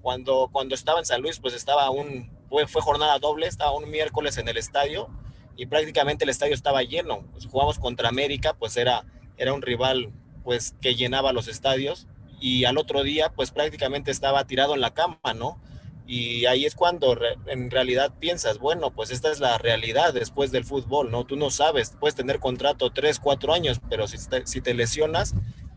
[0.00, 3.90] Cuando, cuando estaba en San Luis, pues estaba un, fue, fue jornada doble, estaba un
[3.90, 5.10] miércoles en el estadio
[5.56, 7.26] y prácticamente el estadio estaba lleno.
[7.32, 9.04] Pues jugamos contra América, pues era
[9.40, 10.12] era un rival
[10.44, 12.06] pues que llenaba los estadios
[12.40, 15.60] y al otro día pues prácticamente estaba tirado en la cama, ¿no?
[16.06, 20.64] Y ahí es cuando en realidad piensas, bueno, pues esta es la realidad después del
[20.64, 21.24] fútbol, ¿no?
[21.24, 25.34] Tú no sabes, puedes tener contrato tres, cuatro años, pero si si te lesionas,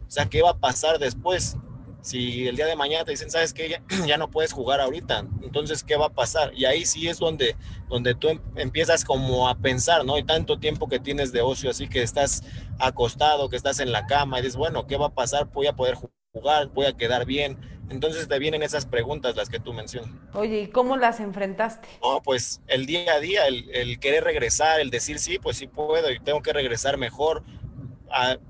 [0.08, 1.56] o sea, ¿qué va a pasar después?
[2.04, 5.86] Si el día de mañana te dicen, sabes que ya, no puedes jugar ahorita, entonces,
[5.86, 6.52] ¿qué va a pasar?
[6.54, 7.56] Y ahí sí es donde,
[7.88, 10.16] donde tú em, empiezas como a pensar, ¿no?
[10.16, 12.44] Hay tanto tiempo que tienes de ocio, así que estás
[12.78, 15.46] acostado, que estás en la cama y dices, bueno, ¿qué va a pasar?
[15.54, 15.96] Voy a poder
[16.34, 17.58] jugar, voy a quedar bien.
[17.90, 20.12] Entonces te vienen esas preguntas las que tú mencionas.
[20.34, 21.88] Oye, ¿y cómo las enfrentaste?
[22.02, 25.68] No, pues el día a día, el, el querer regresar, el decir sí, pues sí
[25.68, 27.44] puedo y tengo que regresar mejor,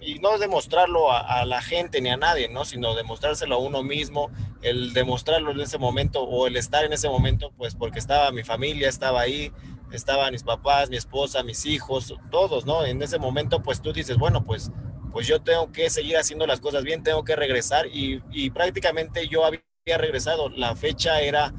[0.02, 2.66] y no demostrarlo a, la gente ni a nadie, ¿no?
[2.66, 4.30] Sino demostrárselo a uno mismo,
[4.62, 8.44] el demostrarlo en ese momento o el estar en ese momento, pues porque estaba mi
[8.44, 9.52] familia, estaba ahí,
[9.92, 12.86] estaban mis papás, mi esposa, mis hijos, todos, ¿no?
[12.86, 14.72] En ese momento, pues tú dices, bueno, pues,
[15.12, 19.28] pues yo tengo que seguir haciendo las cosas bien, tengo que regresar y, y prácticamente
[19.28, 19.62] yo había
[19.98, 21.54] regresado, la fecha era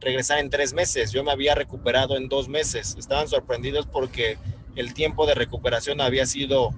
[0.00, 4.38] regresar en tres meses, yo me había recuperado en dos meses, estaban sorprendidos porque
[4.76, 6.70] el tiempo de recuperación había sido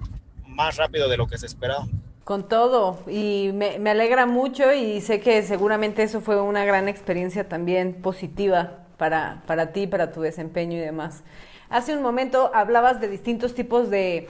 [0.51, 1.87] más rápido de lo que se esperaba.
[2.23, 7.49] Con todo, y me, alegra mucho y sé que seguramente eso fue una gran experiencia
[7.49, 11.23] también positiva para, para ti, para tu desempeño y demás.
[11.69, 14.29] Hace un momento hablabas de distintos tipos de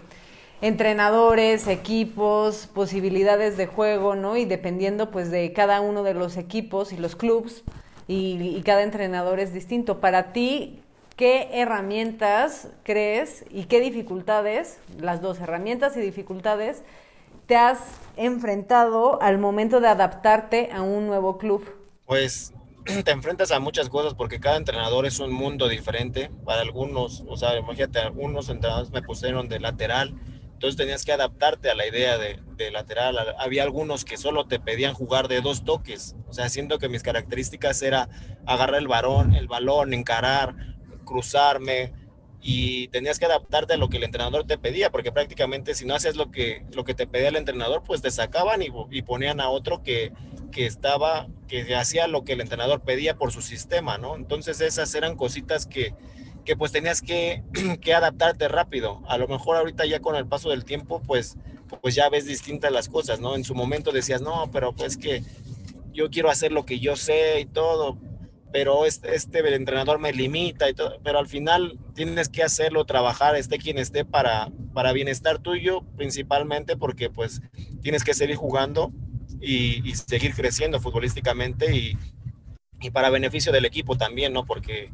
[0.61, 4.37] entrenadores, equipos, posibilidades de juego, ¿no?
[4.37, 7.63] Y dependiendo pues de cada uno de los equipos y los clubs
[8.07, 9.99] y, y cada entrenador es distinto.
[9.99, 10.81] Para ti,
[11.21, 16.81] ¿qué herramientas crees y qué dificultades, las dos herramientas y dificultades,
[17.45, 17.77] te has
[18.17, 21.63] enfrentado al momento de adaptarte a un nuevo club?
[22.07, 22.55] Pues
[23.05, 26.31] te enfrentas a muchas cosas porque cada entrenador es un mundo diferente.
[26.43, 30.15] Para algunos, o sea, imagínate, algunos entrenadores me pusieron de lateral,
[30.53, 33.15] entonces tenías que adaptarte a la idea de, de, lateral.
[33.37, 37.03] Había algunos que solo te pedían jugar de dos toques, o sea, siendo que mis
[37.03, 38.09] características era
[38.47, 40.71] agarrar el balón, el balón, encarar,
[41.11, 41.91] cruzarme,
[42.43, 45.93] y tenías que adaptarte a lo que el entrenador te pedía, porque prácticamente si no
[45.93, 49.39] hacías lo que, lo que te pedía el entrenador, pues te sacaban y, y ponían
[49.39, 50.11] a otro que,
[50.51, 54.15] que estaba, que hacía lo que el entrenador pedía por su sistema, ¿no?
[54.15, 55.93] Entonces esas eran cositas que,
[56.43, 57.43] que pues tenías que,
[57.81, 59.03] que, adaptarte rápido.
[59.07, 61.37] A lo mejor ahorita ya con el paso del tiempo, pues,
[61.81, 63.35] pues ya ves distintas las cosas, ¿no?
[63.35, 65.23] En su momento decías, no, pero pues que
[65.93, 67.99] yo quiero hacer lo que yo sé y todo,
[68.51, 70.65] pero este, este entrenador me limita
[71.03, 76.75] pero al final tienes que hacerlo, trabajar, esté quien esté para, para bienestar tuyo principalmente
[76.75, 77.41] porque pues
[77.81, 78.91] tienes que seguir jugando
[79.39, 81.97] y, y seguir creciendo futbolísticamente y,
[82.79, 84.45] y, para beneficio del equipo también, ¿no?
[84.45, 84.91] Porque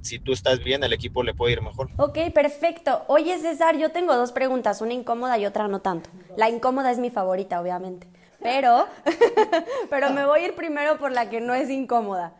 [0.00, 1.90] si tú estás bien, el equipo le puede ir mejor.
[1.96, 3.04] Ok, perfecto.
[3.08, 6.10] Oye, César, yo tengo dos preguntas, una incómoda y otra no tanto.
[6.36, 8.08] La incómoda es mi favorita, obviamente,
[8.42, 8.86] pero,
[9.90, 12.34] pero me voy a ir primero por la que no es incómoda.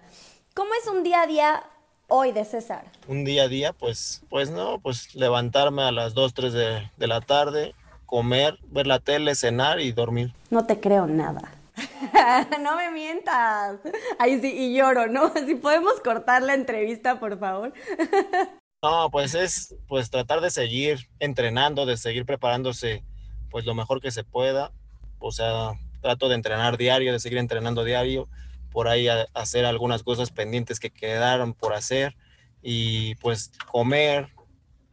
[0.54, 1.64] ¿Cómo es un día a día
[2.08, 2.84] hoy de César?
[3.08, 7.06] Un día a día, pues, pues no, pues levantarme a las 2, 3 de, de
[7.06, 10.34] la tarde, comer, ver la tele, cenar y dormir.
[10.50, 11.54] No te creo nada.
[12.60, 13.78] no me mientas.
[14.18, 15.32] Ahí sí, y lloro, ¿no?
[15.46, 17.72] Si podemos cortar la entrevista, por favor.
[18.82, 23.02] no, pues es pues tratar de seguir entrenando, de seguir preparándose
[23.50, 24.70] pues lo mejor que se pueda.
[25.18, 25.70] O sea,
[26.02, 28.28] trato de entrenar diario, de seguir entrenando diario
[28.72, 32.16] por ahí a, hacer algunas cosas pendientes que quedaron por hacer
[32.62, 34.28] y pues comer,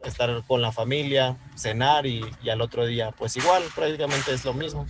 [0.04, 4.54] estar con la familia, cenar y, y, al otro día pues igual prácticamente es lo
[4.54, 4.86] mismo.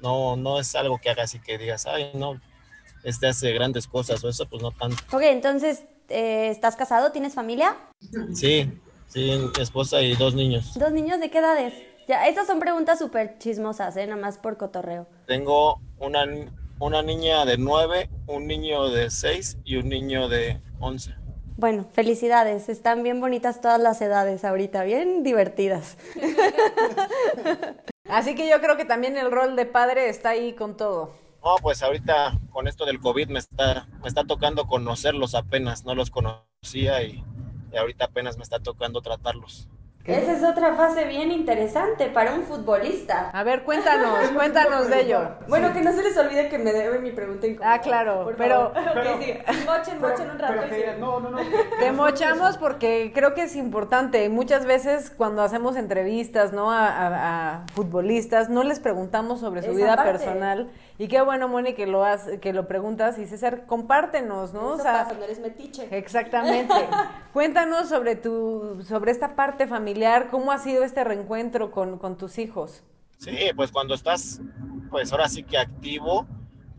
[0.00, 2.40] No, no es algo que hagas y que digas, ay, no,
[3.04, 4.96] este hace grandes cosas o eso pues no tanto.
[5.12, 7.12] Ok, entonces, eh, ¿estás casado?
[7.12, 7.76] ¿Tienes familia?
[8.34, 8.70] Sí,
[9.08, 10.74] sí, esposa y dos niños.
[10.78, 11.74] ¿Dos niños de qué edades?
[12.08, 14.06] Ya, estas son preguntas súper chismosas, ¿eh?
[14.06, 15.06] Nada más por cotorreo.
[15.26, 16.26] Tengo una
[16.82, 21.14] una niña de 9, un niño de 6 y un niño de 11.
[21.56, 22.68] Bueno, felicidades.
[22.68, 25.96] Están bien bonitas todas las edades ahorita, bien divertidas.
[28.08, 31.14] Así que yo creo que también el rol de padre está ahí con todo.
[31.44, 35.94] No, pues ahorita con esto del COVID me está, me está tocando conocerlos apenas, no
[35.94, 37.24] los conocía y,
[37.72, 39.68] y ahorita apenas me está tocando tratarlos.
[40.04, 43.30] Esa es otra fase bien interesante para un futbolista.
[43.32, 45.20] A ver, cuéntanos, cuéntanos de ello.
[45.46, 47.74] Bueno, que no se les olvide que me debe mi pregunta incómoda.
[47.74, 48.72] Ah, claro, pero...
[48.74, 49.64] pero okay, sí.
[49.64, 50.54] Mochen, mochen un rato.
[50.68, 51.38] Pero, pero, no, no, no.
[51.78, 54.28] Te mochamos porque creo que es importante.
[54.28, 56.72] Muchas veces cuando hacemos entrevistas, ¿no?
[56.72, 60.12] A, a, a futbolistas, no les preguntamos sobre su Esa vida parte.
[60.12, 60.68] personal.
[60.98, 63.18] Y qué bueno, Moni, que lo, has, que lo preguntas.
[63.18, 64.74] Y César, compártenos, ¿no?
[64.74, 65.88] Eso o sea, pasa, no eres metiche.
[65.90, 66.74] Exactamente.
[67.32, 72.38] Cuéntanos sobre tu, sobre esta parte familiar, cómo ha sido este reencuentro con, con tus
[72.38, 72.82] hijos.
[73.18, 74.40] Sí, pues cuando estás,
[74.90, 76.26] pues ahora sí que activo,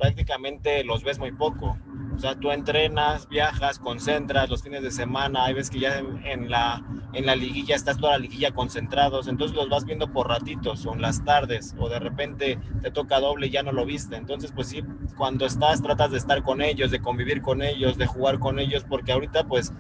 [0.04, 1.78] prácticamente los ves muy poco.
[2.14, 6.52] O sea, tú entrenas, viajas, concentras los fines de semana, hay veces que ya en,
[6.52, 10.86] la, en la liguilla estás toda la liguilla concentrados, entonces los vas viendo por ratitos
[10.86, 14.18] o en las tardes, o de repente te toca doble y ya no lo viste.
[14.18, 14.84] Entonces, pues sí,
[15.18, 18.86] cuando estás tratas de estar con ellos, de convivir con ellos, de jugar con ellos,
[18.88, 19.74] porque ahorita pues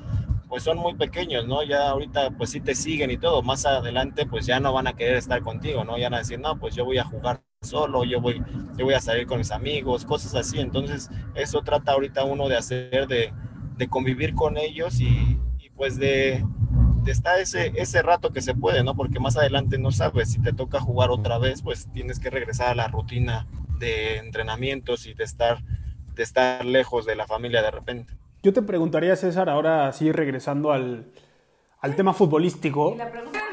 [0.47, 1.63] pues son muy pequeños, ¿no?
[1.63, 4.93] Ya ahorita pues sí te siguen y todo, más adelante pues ya no van a
[4.93, 5.97] querer estar contigo, ¿no?
[5.97, 8.41] Ya van a decir, no, pues yo voy a jugar solo, yo voy,
[8.77, 12.57] yo voy a salir con mis amigos, cosas así, entonces eso trata ahorita uno de
[12.57, 13.33] hacer, de,
[13.77, 16.45] de convivir con ellos y, y pues de,
[17.03, 18.95] de, estar ese, ese rato que se puede, ¿no?
[18.95, 22.69] Porque más adelante no sabes, si te toca jugar otra vez, pues tienes que regresar
[22.69, 23.47] a la rutina
[23.79, 25.63] de entrenamientos y de estar,
[26.15, 28.13] de estar lejos de la familia de repente.
[28.41, 31.11] Yo te preguntaría, César, ahora sí regresando al,
[31.79, 32.97] al tema futbolístico.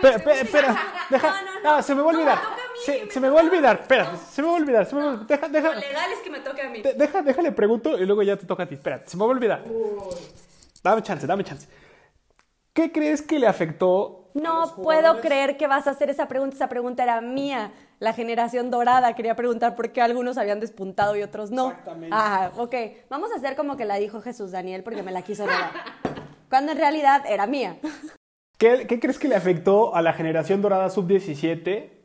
[0.02, 0.78] Espera, espera, espera,
[1.10, 1.70] deja, No, no, no.
[1.76, 2.38] ah, se me va a olvidar.
[2.84, 5.10] Se, me va a olvidar, espera, se me va a olvidar, se me va a
[5.12, 5.26] olvidar.
[5.28, 6.82] Deja, deja, Lo legal es que me toque a mí.
[6.82, 8.74] de- deja, déjale pregunto y luego ya te toca a ti.
[8.74, 9.64] Espera, se me va a olvidar.
[10.82, 11.68] Dame chance, dame chance.
[12.72, 14.30] ¿Qué crees que le afectó?
[14.34, 16.54] No puedo creer que vas a hacer esa pregunta.
[16.56, 17.72] Esa pregunta era mía.
[17.98, 21.70] La generación dorada quería preguntar por qué algunos habían despuntado y otros no.
[21.70, 22.16] Exactamente.
[22.16, 22.74] Ajá, ok.
[23.10, 25.72] Vamos a hacer como que la dijo Jesús Daniel porque me la quiso robar.
[26.48, 27.76] Cuando en realidad era mía.
[28.56, 31.99] ¿Qué, qué crees que le afectó a la generación dorada sub-17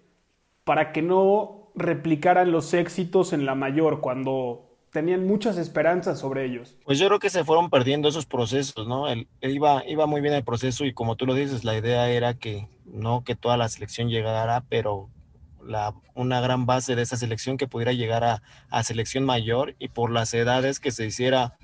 [0.65, 6.75] para que no replicaran los éxitos en la mayor cuando tenían muchas esperanzas sobre ellos?
[6.83, 9.07] Pues yo creo que se fueron perdiendo esos procesos, ¿no?
[9.07, 12.33] El, iba, iba muy bien el proceso y como tú lo dices, la idea era
[12.33, 15.09] que no que toda la selección llegara, pero
[15.63, 19.89] la, una gran base de esa selección que pudiera llegar a, a selección mayor y
[19.89, 21.57] por las edades que se hiciera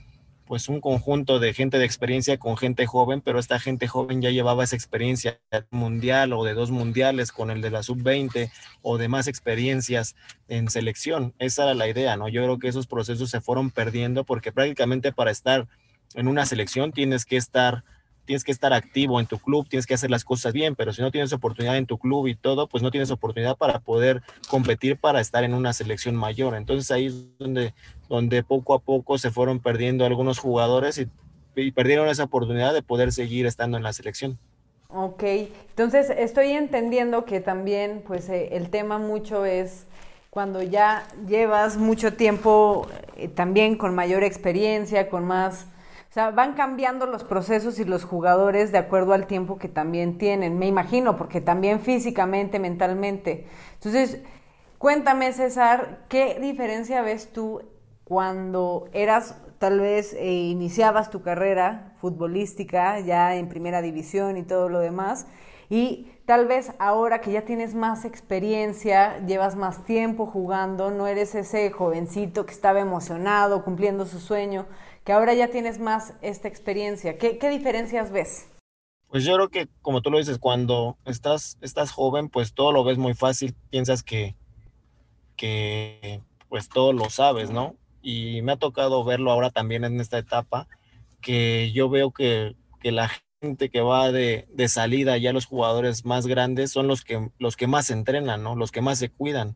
[0.52, 4.32] pues un conjunto de gente de experiencia con gente joven, pero esta gente joven ya
[4.32, 9.08] llevaba esa experiencia mundial o de dos mundiales con el de la sub-20 o de
[9.08, 10.14] más experiencias
[10.50, 11.34] en selección.
[11.40, 12.28] Esa era la idea, ¿no?
[12.28, 15.70] Yo creo que esos procesos se fueron perdiendo porque prácticamente para estar
[16.16, 17.86] en una selección tienes que estar
[18.26, 21.02] tienes que estar activo en tu club, tienes que hacer las cosas bien, pero si
[21.02, 24.98] no tienes oportunidad en tu club y todo, pues no tienes oportunidad para poder competir
[24.98, 26.56] para estar en una selección mayor.
[26.56, 27.74] Entonces ahí es donde,
[28.10, 31.10] donde poco a poco se fueron perdiendo algunos jugadores y,
[31.72, 34.40] perdieron esa oportunidad de poder seguir estando en la selección.
[34.88, 39.86] Ok, entonces estoy entendiendo que también pues eh, el tema mucho es
[40.30, 45.68] cuando ya llevas mucho tiempo eh, también con mayor experiencia, con más
[46.12, 50.18] o sea, van cambiando los procesos y los jugadores de acuerdo al tiempo que también
[50.18, 53.48] tienen, me imagino, porque también físicamente, mentalmente.
[53.76, 54.20] Entonces,
[54.78, 57.64] cuéntame, César, ¿qué diferencia ves tú
[58.04, 64.68] cuando eras, tal vez, eh, iniciabas tu carrera futbolística ya en primera división y todo
[64.68, 65.28] lo demás?
[65.72, 71.34] Y tal vez ahora que ya tienes más experiencia, llevas más tiempo jugando, no eres
[71.34, 74.68] ese jovencito que estaba emocionado, cumpliendo su sueño,
[75.06, 77.18] que ahora ya tienes más esta experiencia.
[77.18, 78.50] ¿Qué, diferencias ves?
[79.08, 82.84] Pues yo creo que, como tú lo dices, cuando estás, estás joven, pues todo lo
[82.84, 84.36] ves muy fácil, piensas que,
[85.38, 87.76] que pues todo lo sabes, ¿no?
[88.02, 90.68] Y me ha tocado verlo ahora también en esta etapa,
[91.22, 93.10] que yo veo que, que la
[93.42, 97.66] que va de, de, salida, ya los jugadores más grandes, son los que, los que
[97.66, 98.56] más entrenan, ¿no?
[98.56, 99.56] Los que más se cuidan.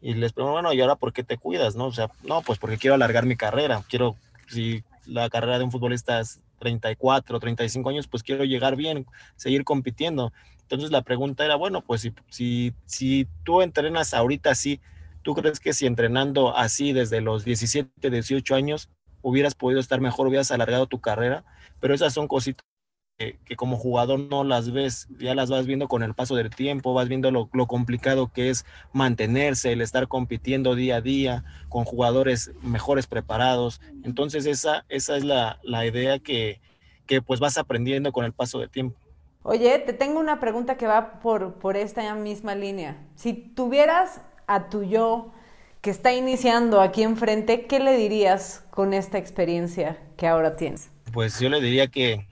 [0.00, 1.86] Y les pregunto, bueno, ¿y ahora por qué te cuidas, no?
[1.86, 4.16] O sea, no, pues porque quiero alargar mi carrera, quiero
[4.48, 9.64] si la carrera de un futbolista es 34, 35 años, pues quiero llegar bien, seguir
[9.64, 10.32] compitiendo.
[10.62, 14.80] Entonces la pregunta era, bueno, pues si, si, si tú entrenas ahorita así,
[15.20, 18.88] ¿tú crees que si entrenando así desde los 17, 18 años
[19.20, 21.44] hubieras podido estar mejor, hubieras alargado tu carrera?
[21.80, 22.64] Pero esas son cositas
[23.16, 26.92] que, como jugador no las ves, ya las vas viendo con el paso del tiempo,
[26.92, 32.52] vas viendo lo, complicado que es mantenerse, el estar compitiendo día a día con jugadores
[32.62, 33.80] mejores preparados.
[34.04, 36.60] Entonces esa, esa es la, idea que,
[37.06, 38.98] que, pues vas aprendiendo con el paso del tiempo.
[39.42, 42.98] Oye, te tengo una pregunta que va por, por esta misma línea.
[43.14, 45.32] Si tuvieras a tu yo
[45.80, 50.90] que está iniciando aquí enfrente, ¿qué le dirías con esta experiencia que ahora tienes?
[51.12, 52.26] Pues yo le diría que,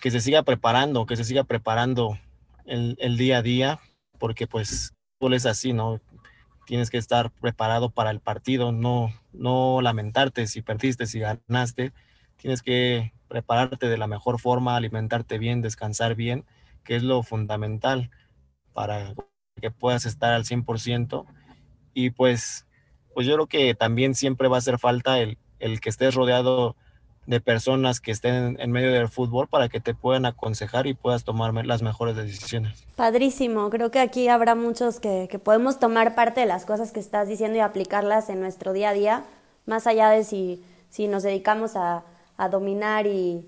[0.00, 2.18] que se siga preparando, que se siga preparando
[2.64, 3.80] el, el día a día,
[4.18, 4.94] porque pues
[5.34, 6.00] es así, ¿no?
[6.66, 11.92] Tienes que estar preparado para el partido, no, no lamentarte si perdiste, si ganaste.
[12.36, 16.44] Tienes que prepararte de la mejor forma, alimentarte bien, descansar bien,
[16.84, 18.10] que es lo fundamental
[18.72, 19.14] para
[19.60, 21.24] que puedas estar al 100%.
[21.94, 22.66] Y pues,
[23.14, 26.76] pues yo creo que también siempre va a hacer falta el, el que estés rodeado
[27.26, 31.24] de personas que estén en medio del fútbol para que te puedan aconsejar y puedas
[31.24, 32.84] tomar las mejores decisiones.
[32.94, 37.28] Padrísimo, creo que aquí habrá muchos que, podemos tomar parte de las cosas que estás
[37.28, 39.24] diciendo y aplicarlas en nuestro día a día,
[39.66, 42.04] más allá de si, si nos dedicamos a,
[42.50, 43.44] dominar y,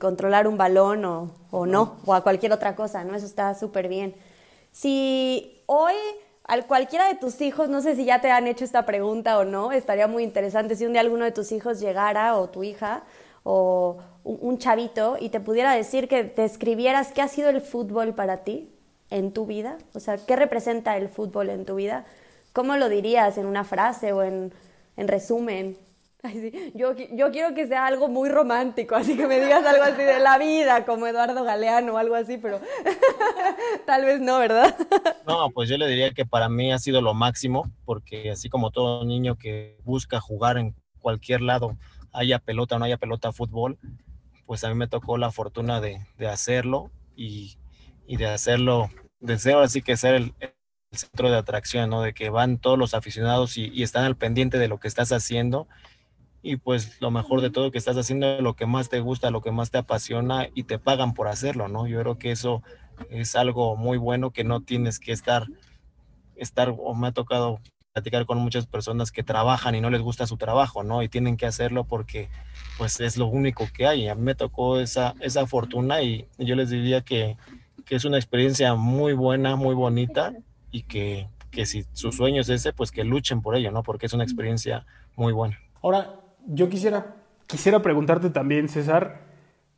[0.00, 3.14] controlar un balón o, o no, o a cualquier otra cosa, ¿no?
[3.14, 4.14] Eso está súper bien.
[4.72, 5.94] Si hoy
[6.48, 9.44] al cualquiera de tus hijos, no sé si ya te han hecho esta pregunta o
[9.44, 13.04] no, estaría muy interesante si un día alguno de tus hijos llegara o tu hija
[13.42, 18.14] o un, chavito y te pudiera decir que te escribieras qué ha sido el fútbol
[18.14, 18.70] para ti
[19.10, 22.06] en tu vida, o sea, qué representa el fútbol en tu vida,
[22.54, 24.52] ¿cómo lo dirías en una frase o en,
[24.96, 25.76] en resumen?
[26.74, 30.18] Yo, yo quiero que sea algo muy romántico, así que me digas algo así de
[30.18, 32.60] la vida, como Eduardo Galeano o algo así, pero
[33.86, 34.76] tal vez no, ¿verdad?
[35.26, 38.72] No, pues yo le diría que para mí ha sido lo máximo, porque así como
[38.72, 41.78] todo niño que busca jugar en cualquier lado,
[42.12, 43.78] haya pelota o no haya pelota fútbol,
[44.44, 47.58] pues a mí me tocó la fortuna de, hacerlo y,
[48.08, 50.34] de hacerlo, de ser así que ser el,
[50.90, 52.00] centro de atracción, ¿no?
[52.00, 55.12] De que van todos los aficionados y, y están al pendiente de lo que estás
[55.12, 55.68] haciendo
[56.42, 59.42] y pues lo mejor de todo que estás haciendo lo que más te gusta, lo
[59.42, 61.86] que más te apasiona y te pagan por hacerlo, ¿no?
[61.86, 62.62] Yo creo que eso
[63.10, 65.46] es algo muy bueno que no tienes que estar,
[66.36, 67.60] estar, o me ha tocado
[67.92, 71.02] platicar con muchas personas que trabajan y no les gusta su trabajo, ¿no?
[71.02, 72.28] Y tienen que hacerlo porque
[72.76, 74.08] pues es lo único que hay.
[74.08, 77.36] A mí me tocó esa, esa fortuna y yo les diría que,
[77.84, 80.32] que es una experiencia muy buena, muy bonita
[80.70, 83.82] y que, que si su sueño es ese, pues que luchen por ello, ¿no?
[83.82, 84.86] Porque es una experiencia
[85.16, 85.58] muy buena.
[85.82, 89.20] Ahora, yo quisiera, quisiera preguntarte también, César,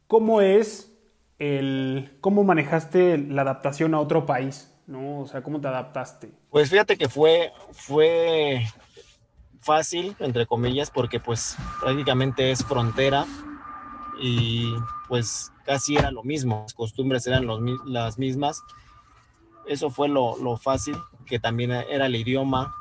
[0.06, 0.96] ¿cómo es
[1.38, 4.70] el, cómo manejaste la adaptación a otro país?
[4.90, 5.20] ¿no?
[5.20, 6.32] O sea, ¿cómo te adaptaste?
[6.50, 8.66] Pues fíjate que fue, fue
[9.60, 13.24] fácil, entre comillas, porque pues prácticamente es frontera
[14.20, 14.74] y
[15.08, 17.46] pues casi era lo mismo, las costumbres eran
[17.86, 18.62] las mismas.
[19.66, 20.96] Eso fue lo, lo fácil,
[21.26, 22.74] que también era el idioma,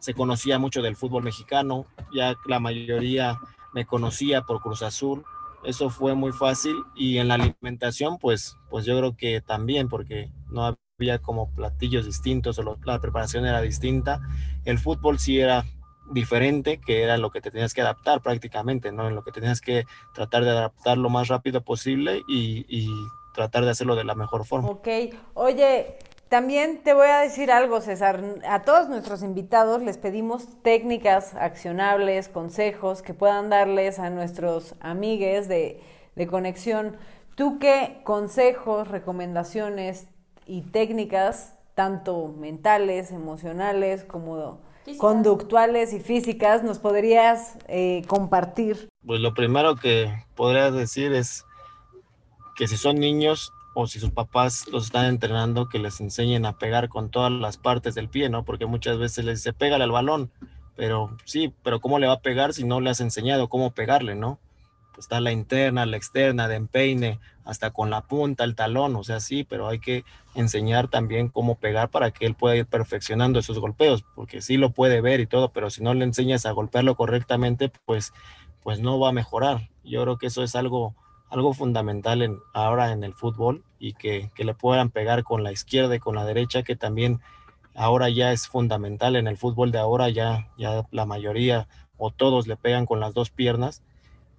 [0.00, 3.38] se conocía mucho del fútbol mexicano, ya la mayoría
[3.72, 5.24] me conocía por Cruz Azul,
[5.62, 10.30] eso fue muy fácil y en la alimentación pues, pues yo creo que también porque
[10.48, 14.20] no había como platillos distintos o la preparación era distinta,
[14.64, 15.64] el fútbol sí era
[16.10, 19.08] diferente, que era lo que te tenías que adaptar prácticamente, ¿no?
[19.08, 22.90] En lo que tenías que tratar de adaptar lo más rápido posible y, y
[23.32, 24.68] tratar de hacerlo de la mejor forma.
[24.68, 24.88] Ok,
[25.34, 25.98] oye,
[26.30, 28.22] también te voy a decir algo, César.
[28.48, 35.48] A todos nuestros invitados les pedimos técnicas accionables, consejos que puedan darles a nuestros amigues
[35.48, 35.82] de,
[36.14, 36.96] de conexión.
[37.34, 40.06] ¿Tú qué consejos, recomendaciones
[40.46, 44.60] y técnicas, tanto mentales, emocionales, como
[44.98, 48.88] conductuales y físicas, nos podrías eh, compartir?
[49.04, 51.44] Pues lo primero que podría decir es
[52.56, 56.58] que si son niños, o si sus papás los están entrenando, que les enseñen a
[56.58, 58.44] pegar con todas las partes del pie, ¿no?
[58.44, 60.30] Porque muchas veces les dice, pégale al balón,
[60.76, 64.14] pero sí, pero ¿cómo le va a pegar si no le has enseñado cómo pegarle,
[64.14, 64.38] ¿no?
[64.92, 69.04] Pues está la interna, la externa, de empeine, hasta con la punta, el talón, o
[69.04, 70.04] sea, sí, pero hay que
[70.34, 74.70] enseñar también cómo pegar para que él pueda ir perfeccionando esos golpeos, porque sí lo
[74.70, 78.12] puede ver y todo, pero si no le enseñas a golpearlo correctamente, pues,
[78.62, 79.68] pues no va a mejorar.
[79.84, 80.94] Yo creo que eso es algo
[81.30, 85.52] algo fundamental en, ahora en el fútbol y que, que, le puedan pegar con la
[85.52, 87.20] izquierda y con la derecha, que también
[87.74, 92.46] ahora ya es fundamental en el fútbol de ahora, ya, ya la mayoría o todos
[92.46, 93.82] le pegan con las dos piernas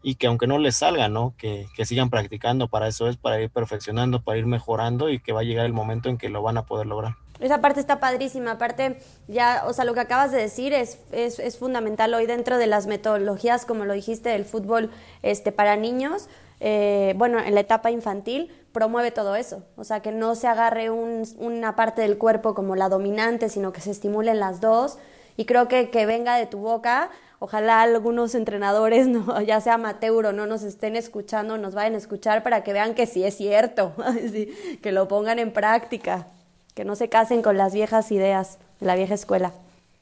[0.03, 1.33] y que aunque no les salga, ¿no?
[1.37, 5.31] Que, que sigan practicando, para eso es, para ir perfeccionando, para ir mejorando y que
[5.31, 7.15] va a llegar el momento en que lo van a poder lograr.
[7.41, 8.51] Esa parte está padrísima.
[8.51, 12.57] Aparte, ya, o sea, lo que acabas de decir es, es, es, fundamental hoy dentro
[12.57, 14.91] de las metodologías, como lo dijiste, del fútbol
[15.23, 16.29] este, para niños.
[16.59, 19.63] Eh, bueno, en la etapa infantil, promueve todo eso.
[19.75, 23.73] O sea, que no se agarre un, una parte del cuerpo como la dominante, sino
[23.73, 24.97] que se estimulen las dos.
[25.35, 30.27] Y creo que que venga de tu boca, ojalá algunos entrenadores, no, ya sea amateur
[30.27, 33.35] o no, nos estén escuchando, nos vayan a escuchar para que vean que sí es
[33.35, 33.93] cierto,
[34.81, 36.27] que lo pongan en práctica,
[36.73, 39.51] que no se casen con las viejas ideas de la vieja escuela.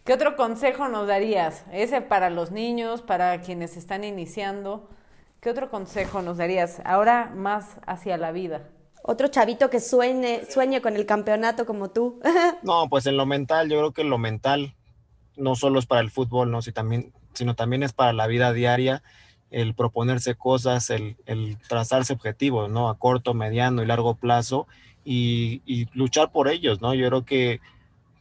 [0.05, 1.63] ¿Qué otro consejo nos darías?
[1.71, 4.89] Ese para los niños, para quienes están iniciando.
[5.39, 8.63] ¿Qué otro consejo nos darías ahora más hacia la vida?
[9.03, 12.19] Otro chavito que sueñe, sueñe con el campeonato como tú.
[12.63, 14.73] no, pues en lo mental, yo creo que lo mental
[15.37, 16.61] no solo es para el fútbol, ¿no?
[16.61, 19.01] Si también, sino también es para la vida diaria,
[19.51, 22.89] el proponerse cosas, el, el trazarse objetivos, ¿no?
[22.89, 24.67] A corto, mediano y largo plazo
[25.11, 26.93] y, y luchar por ellos, ¿no?
[26.93, 27.61] Yo creo que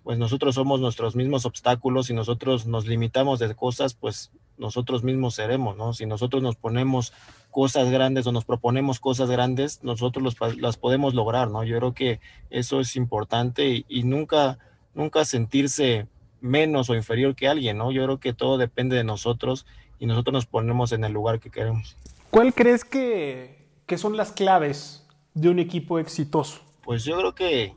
[0.04, 5.34] pues nosotros somos nuestros mismos obstáculos y nosotros nos limitamos de cosas, pues nosotros mismos
[5.34, 5.92] seremos, ¿no?
[5.92, 7.12] Si nosotros nos ponemos
[7.50, 11.62] cosas grandes o nos proponemos cosas grandes, nosotros los, las podemos lograr, ¿no?
[11.62, 14.58] Yo creo que eso es importante y, y, nunca,
[14.94, 16.06] nunca sentirse
[16.40, 17.92] menos o inferior que alguien, ¿no?
[17.92, 19.66] Yo creo que todo depende de nosotros
[19.98, 21.98] y nosotros nos ponemos en el lugar que queremos.
[22.30, 26.62] ¿Cuál crees que, que son las claves de un equipo exitoso?
[26.88, 27.74] Pues yo creo que,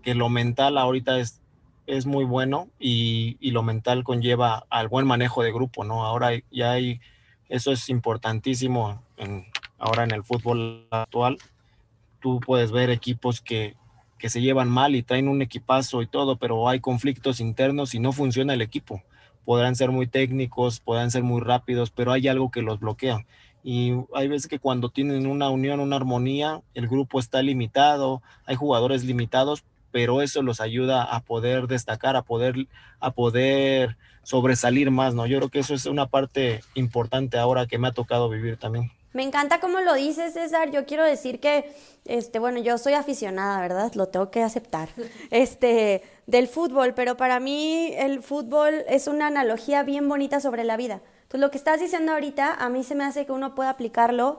[0.00, 1.42] que lo mental ahorita es
[1.86, 6.06] es muy bueno y, y, lo mental conlleva al buen manejo de grupo, ¿no?
[6.06, 7.02] Ahora ya hay,
[7.50, 9.44] eso es importantísimo en,
[9.78, 11.36] ahora en el fútbol actual.
[12.20, 13.76] Tú puedes ver equipos que,
[14.16, 17.98] que se llevan mal y traen un equipazo y todo, pero hay conflictos internos y
[17.98, 19.02] no funciona el equipo.
[19.44, 23.26] Podrán ser muy técnicos, podrán ser muy rápidos, pero hay algo que los bloquea.
[23.62, 28.56] Y hay veces que cuando tienen una unión, una armonía, el grupo está limitado, hay
[28.56, 32.66] jugadores limitados, pero eso los ayuda a poder destacar, a poder,
[33.00, 35.26] a poder sobresalir más, ¿no?
[35.26, 38.92] Yo creo que eso es una parte importante ahora que me ha tocado vivir también.
[39.12, 40.70] Me encanta cómo lo dices, César.
[40.70, 41.72] Yo quiero decir que,
[42.04, 43.92] este, bueno, yo soy aficionada, ¿verdad?
[43.94, 44.88] Lo tengo que aceptar.
[45.30, 50.76] Este, del fútbol, pero para mí el fútbol es una analogía bien bonita sobre la
[50.76, 51.00] vida.
[51.30, 54.38] Entonces, lo que estás diciendo ahorita, a mí se me hace que uno pueda aplicarlo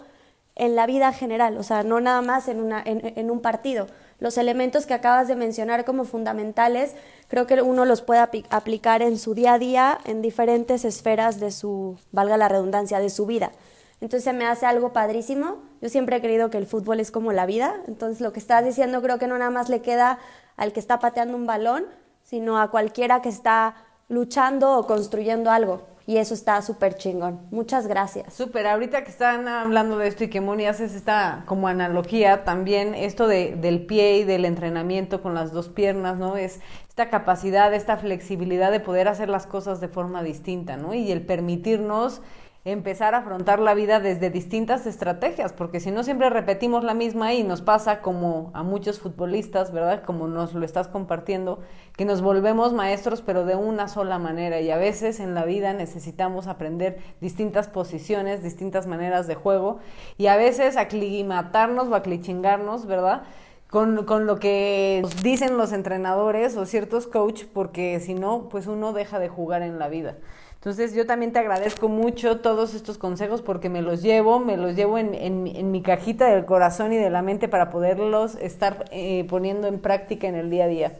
[0.55, 3.87] en la vida general, o sea, no nada más en, una, en un partido
[4.21, 6.93] los elementos que acabas de mencionar como fundamentales,
[7.27, 11.49] creo que uno los puede aplicar en su día a día, en diferentes esferas de
[11.51, 13.51] su, valga la redundancia, de su vida.
[13.99, 15.57] Entonces se me hace algo padrísimo.
[15.81, 17.73] Yo siempre he creído que el fútbol es como la vida.
[17.87, 20.19] Entonces lo que estás diciendo creo que no nada más le queda
[20.55, 21.85] al que está pateando un balón,
[22.23, 23.73] sino a cualquiera que está
[24.07, 27.39] luchando o construyendo algo y eso está súper chingón.
[27.51, 28.33] Muchas gracias.
[28.33, 32.95] Súper, ahorita que están hablando de esto y que Moni haces esta como analogía, también
[32.95, 36.37] esto de, del pie y del entrenamiento con las dos piernas, ¿no?
[36.37, 40.93] Es esta capacidad, esta flexibilidad de poder hacer las cosas de forma distinta, ¿no?
[40.93, 42.21] Y el permitirnos
[42.63, 47.33] empezar a afrontar la vida desde distintas estrategias, porque si no siempre repetimos la misma
[47.33, 50.03] y nos pasa como a muchos futbolistas, ¿verdad?
[50.03, 51.59] Como nos lo estás compartiendo,
[51.97, 55.73] que nos volvemos maestros pero de una sola manera y a veces en la vida
[55.73, 59.79] necesitamos aprender distintas posiciones, distintas maneras de juego
[60.19, 63.23] y a veces aclimatarnos o aclichingarnos, ¿verdad?
[63.71, 68.67] Con, con, lo que nos dicen los entrenadores o ciertos coach, porque si no, pues
[68.67, 70.17] uno deja de jugar en la vida.
[70.61, 74.75] Entonces yo también te agradezco mucho todos estos consejos porque me los llevo, me los
[74.75, 78.85] llevo en, en, en mi cajita del corazón y de la mente para poderlos estar
[78.91, 80.99] eh, poniendo en práctica en el día a día.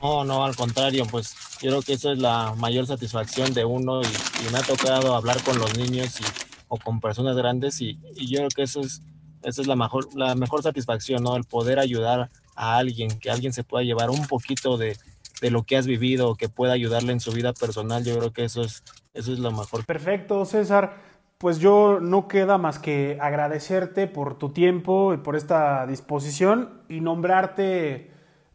[0.00, 4.02] No, no, al contrario, pues yo creo que eso es la mayor satisfacción de uno
[4.02, 6.24] y, me ha tocado hablar con los niños y,
[6.68, 9.02] o con personas grandes y, y, yo creo que eso es,
[9.42, 11.34] eso es la, mejor, la mejor satisfacción, ¿no?
[11.34, 14.96] El poder ayudar a alguien, que alguien se pueda llevar un poquito de,
[15.44, 18.44] de lo que has vivido, que pueda ayudarle en su vida personal, yo creo que
[18.44, 18.82] eso es,
[19.12, 19.84] eso es lo mejor.
[19.84, 20.96] Perfecto, César.
[21.36, 27.02] Pues yo no queda más que agradecerte por tu tiempo y por esta disposición y
[27.02, 28.10] nombrarte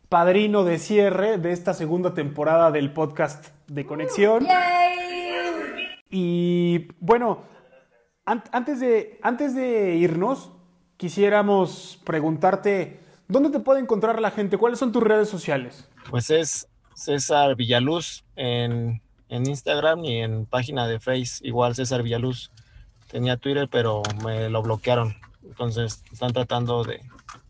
[0.10, 4.48] padrino de cierre de esta segunda temporada del podcast de Conexión.
[6.10, 7.44] Y bueno,
[8.26, 10.52] an antes, de, antes de irnos,
[10.98, 14.58] quisiéramos preguntarte, ¿dónde te puede encontrar la gente?
[14.58, 15.88] ¿Cuáles son tus redes sociales?
[16.10, 16.68] Pues es
[17.00, 22.52] César Villaluz en, en Instagram y en página de Face, igual César Villaluz.
[23.10, 25.16] Tenía Twitter, pero me lo bloquearon.
[25.43, 27.02] Entonces están tratando de,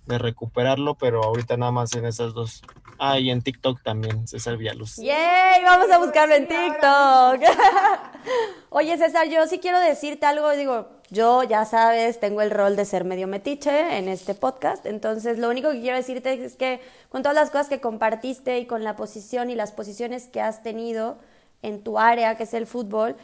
[0.05, 2.61] de recuperarlo, pero ahorita nada más en esas dos.
[2.99, 4.97] Ah, y en TikTok también, César Villaluz.
[4.97, 5.63] ¡Yay!
[5.63, 7.41] Vamos a buscarlo en TikTok.
[8.69, 10.51] Oye, César, yo sí quiero decirte algo.
[10.51, 14.85] Digo, yo ya sabes, tengo el rol de ser medio metiche en este podcast.
[14.85, 16.79] Entonces, lo único que quiero decirte es que
[17.09, 20.61] con todas las cosas que compartiste y con la posición y las posiciones que has
[20.61, 21.17] tenido
[21.61, 23.15] en tu área, que es el fútbol,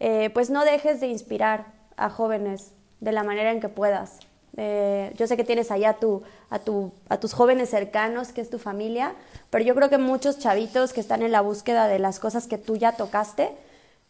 [0.00, 1.66] eh, pues no dejes de inspirar
[1.96, 4.18] a jóvenes de la manera en que puedas.
[4.56, 8.40] Eh, yo sé que tienes allá a, tu, a, tu, a tus jóvenes cercanos, que
[8.40, 9.14] es tu familia,
[9.50, 12.58] pero yo creo que muchos chavitos que están en la búsqueda de las cosas que
[12.58, 13.50] tú ya tocaste,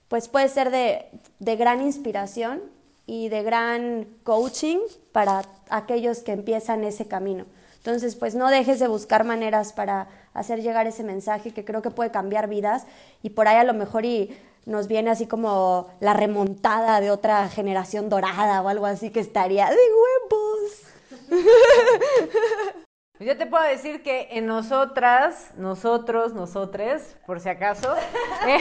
[0.08, 2.60] pues puede ser de gran inspiración
[3.06, 4.78] y de gran coaching
[5.12, 7.46] para aquellos que empiezan ese camino.
[7.76, 11.90] Entonces, pues no dejes de buscar maneras para hacer llegar ese mensaje que creo que
[11.90, 12.86] puede cambiar vidas
[13.22, 14.34] y por ahí a lo mejor y
[14.64, 19.68] nos viene así como la remontada de otra generación dorada o algo así que estaría
[19.68, 19.76] de
[20.30, 20.80] huevos.
[23.24, 27.94] Yo te puedo decir que en nosotras, nosotros, nosotres, por si acaso,
[28.46, 28.58] eh,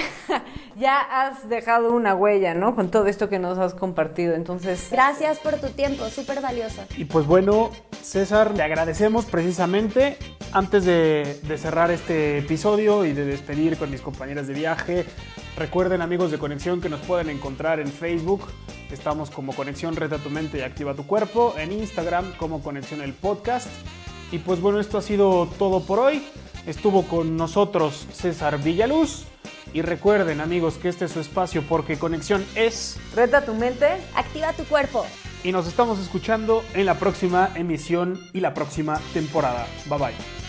[0.78, 2.74] ya has dejado una huella, ¿no?
[2.74, 4.36] Con todo esto que nos has compartido.
[4.36, 4.88] Entonces.
[4.90, 6.82] Gracias por tu tiempo, súper valioso.
[6.96, 10.18] Y pues bueno, César, le agradecemos precisamente
[10.54, 15.06] antes de, de, cerrar este episodio y de despedir con mis compañeras de viaje.
[15.58, 18.48] Recuerden, amigos de Conexión, que nos pueden encontrar en Facebook.
[18.92, 21.54] Estamos como Conexión Reta tu Mente y Activa tu Cuerpo.
[21.58, 23.68] En Instagram como Conexión el Podcast.
[24.34, 26.24] Y pues bueno, esto ha sido todo por hoy.
[26.66, 29.26] Estuvo con nosotros César Villaluz.
[29.74, 32.98] Y recuerden amigos que este es su espacio porque conexión es...
[33.16, 33.90] Reta tu mente.
[34.16, 35.06] Activa tu cuerpo.
[35.44, 39.68] Y nos estamos escuchando en la próxima emisión y la próxima temporada.
[39.88, 40.43] Bye bye.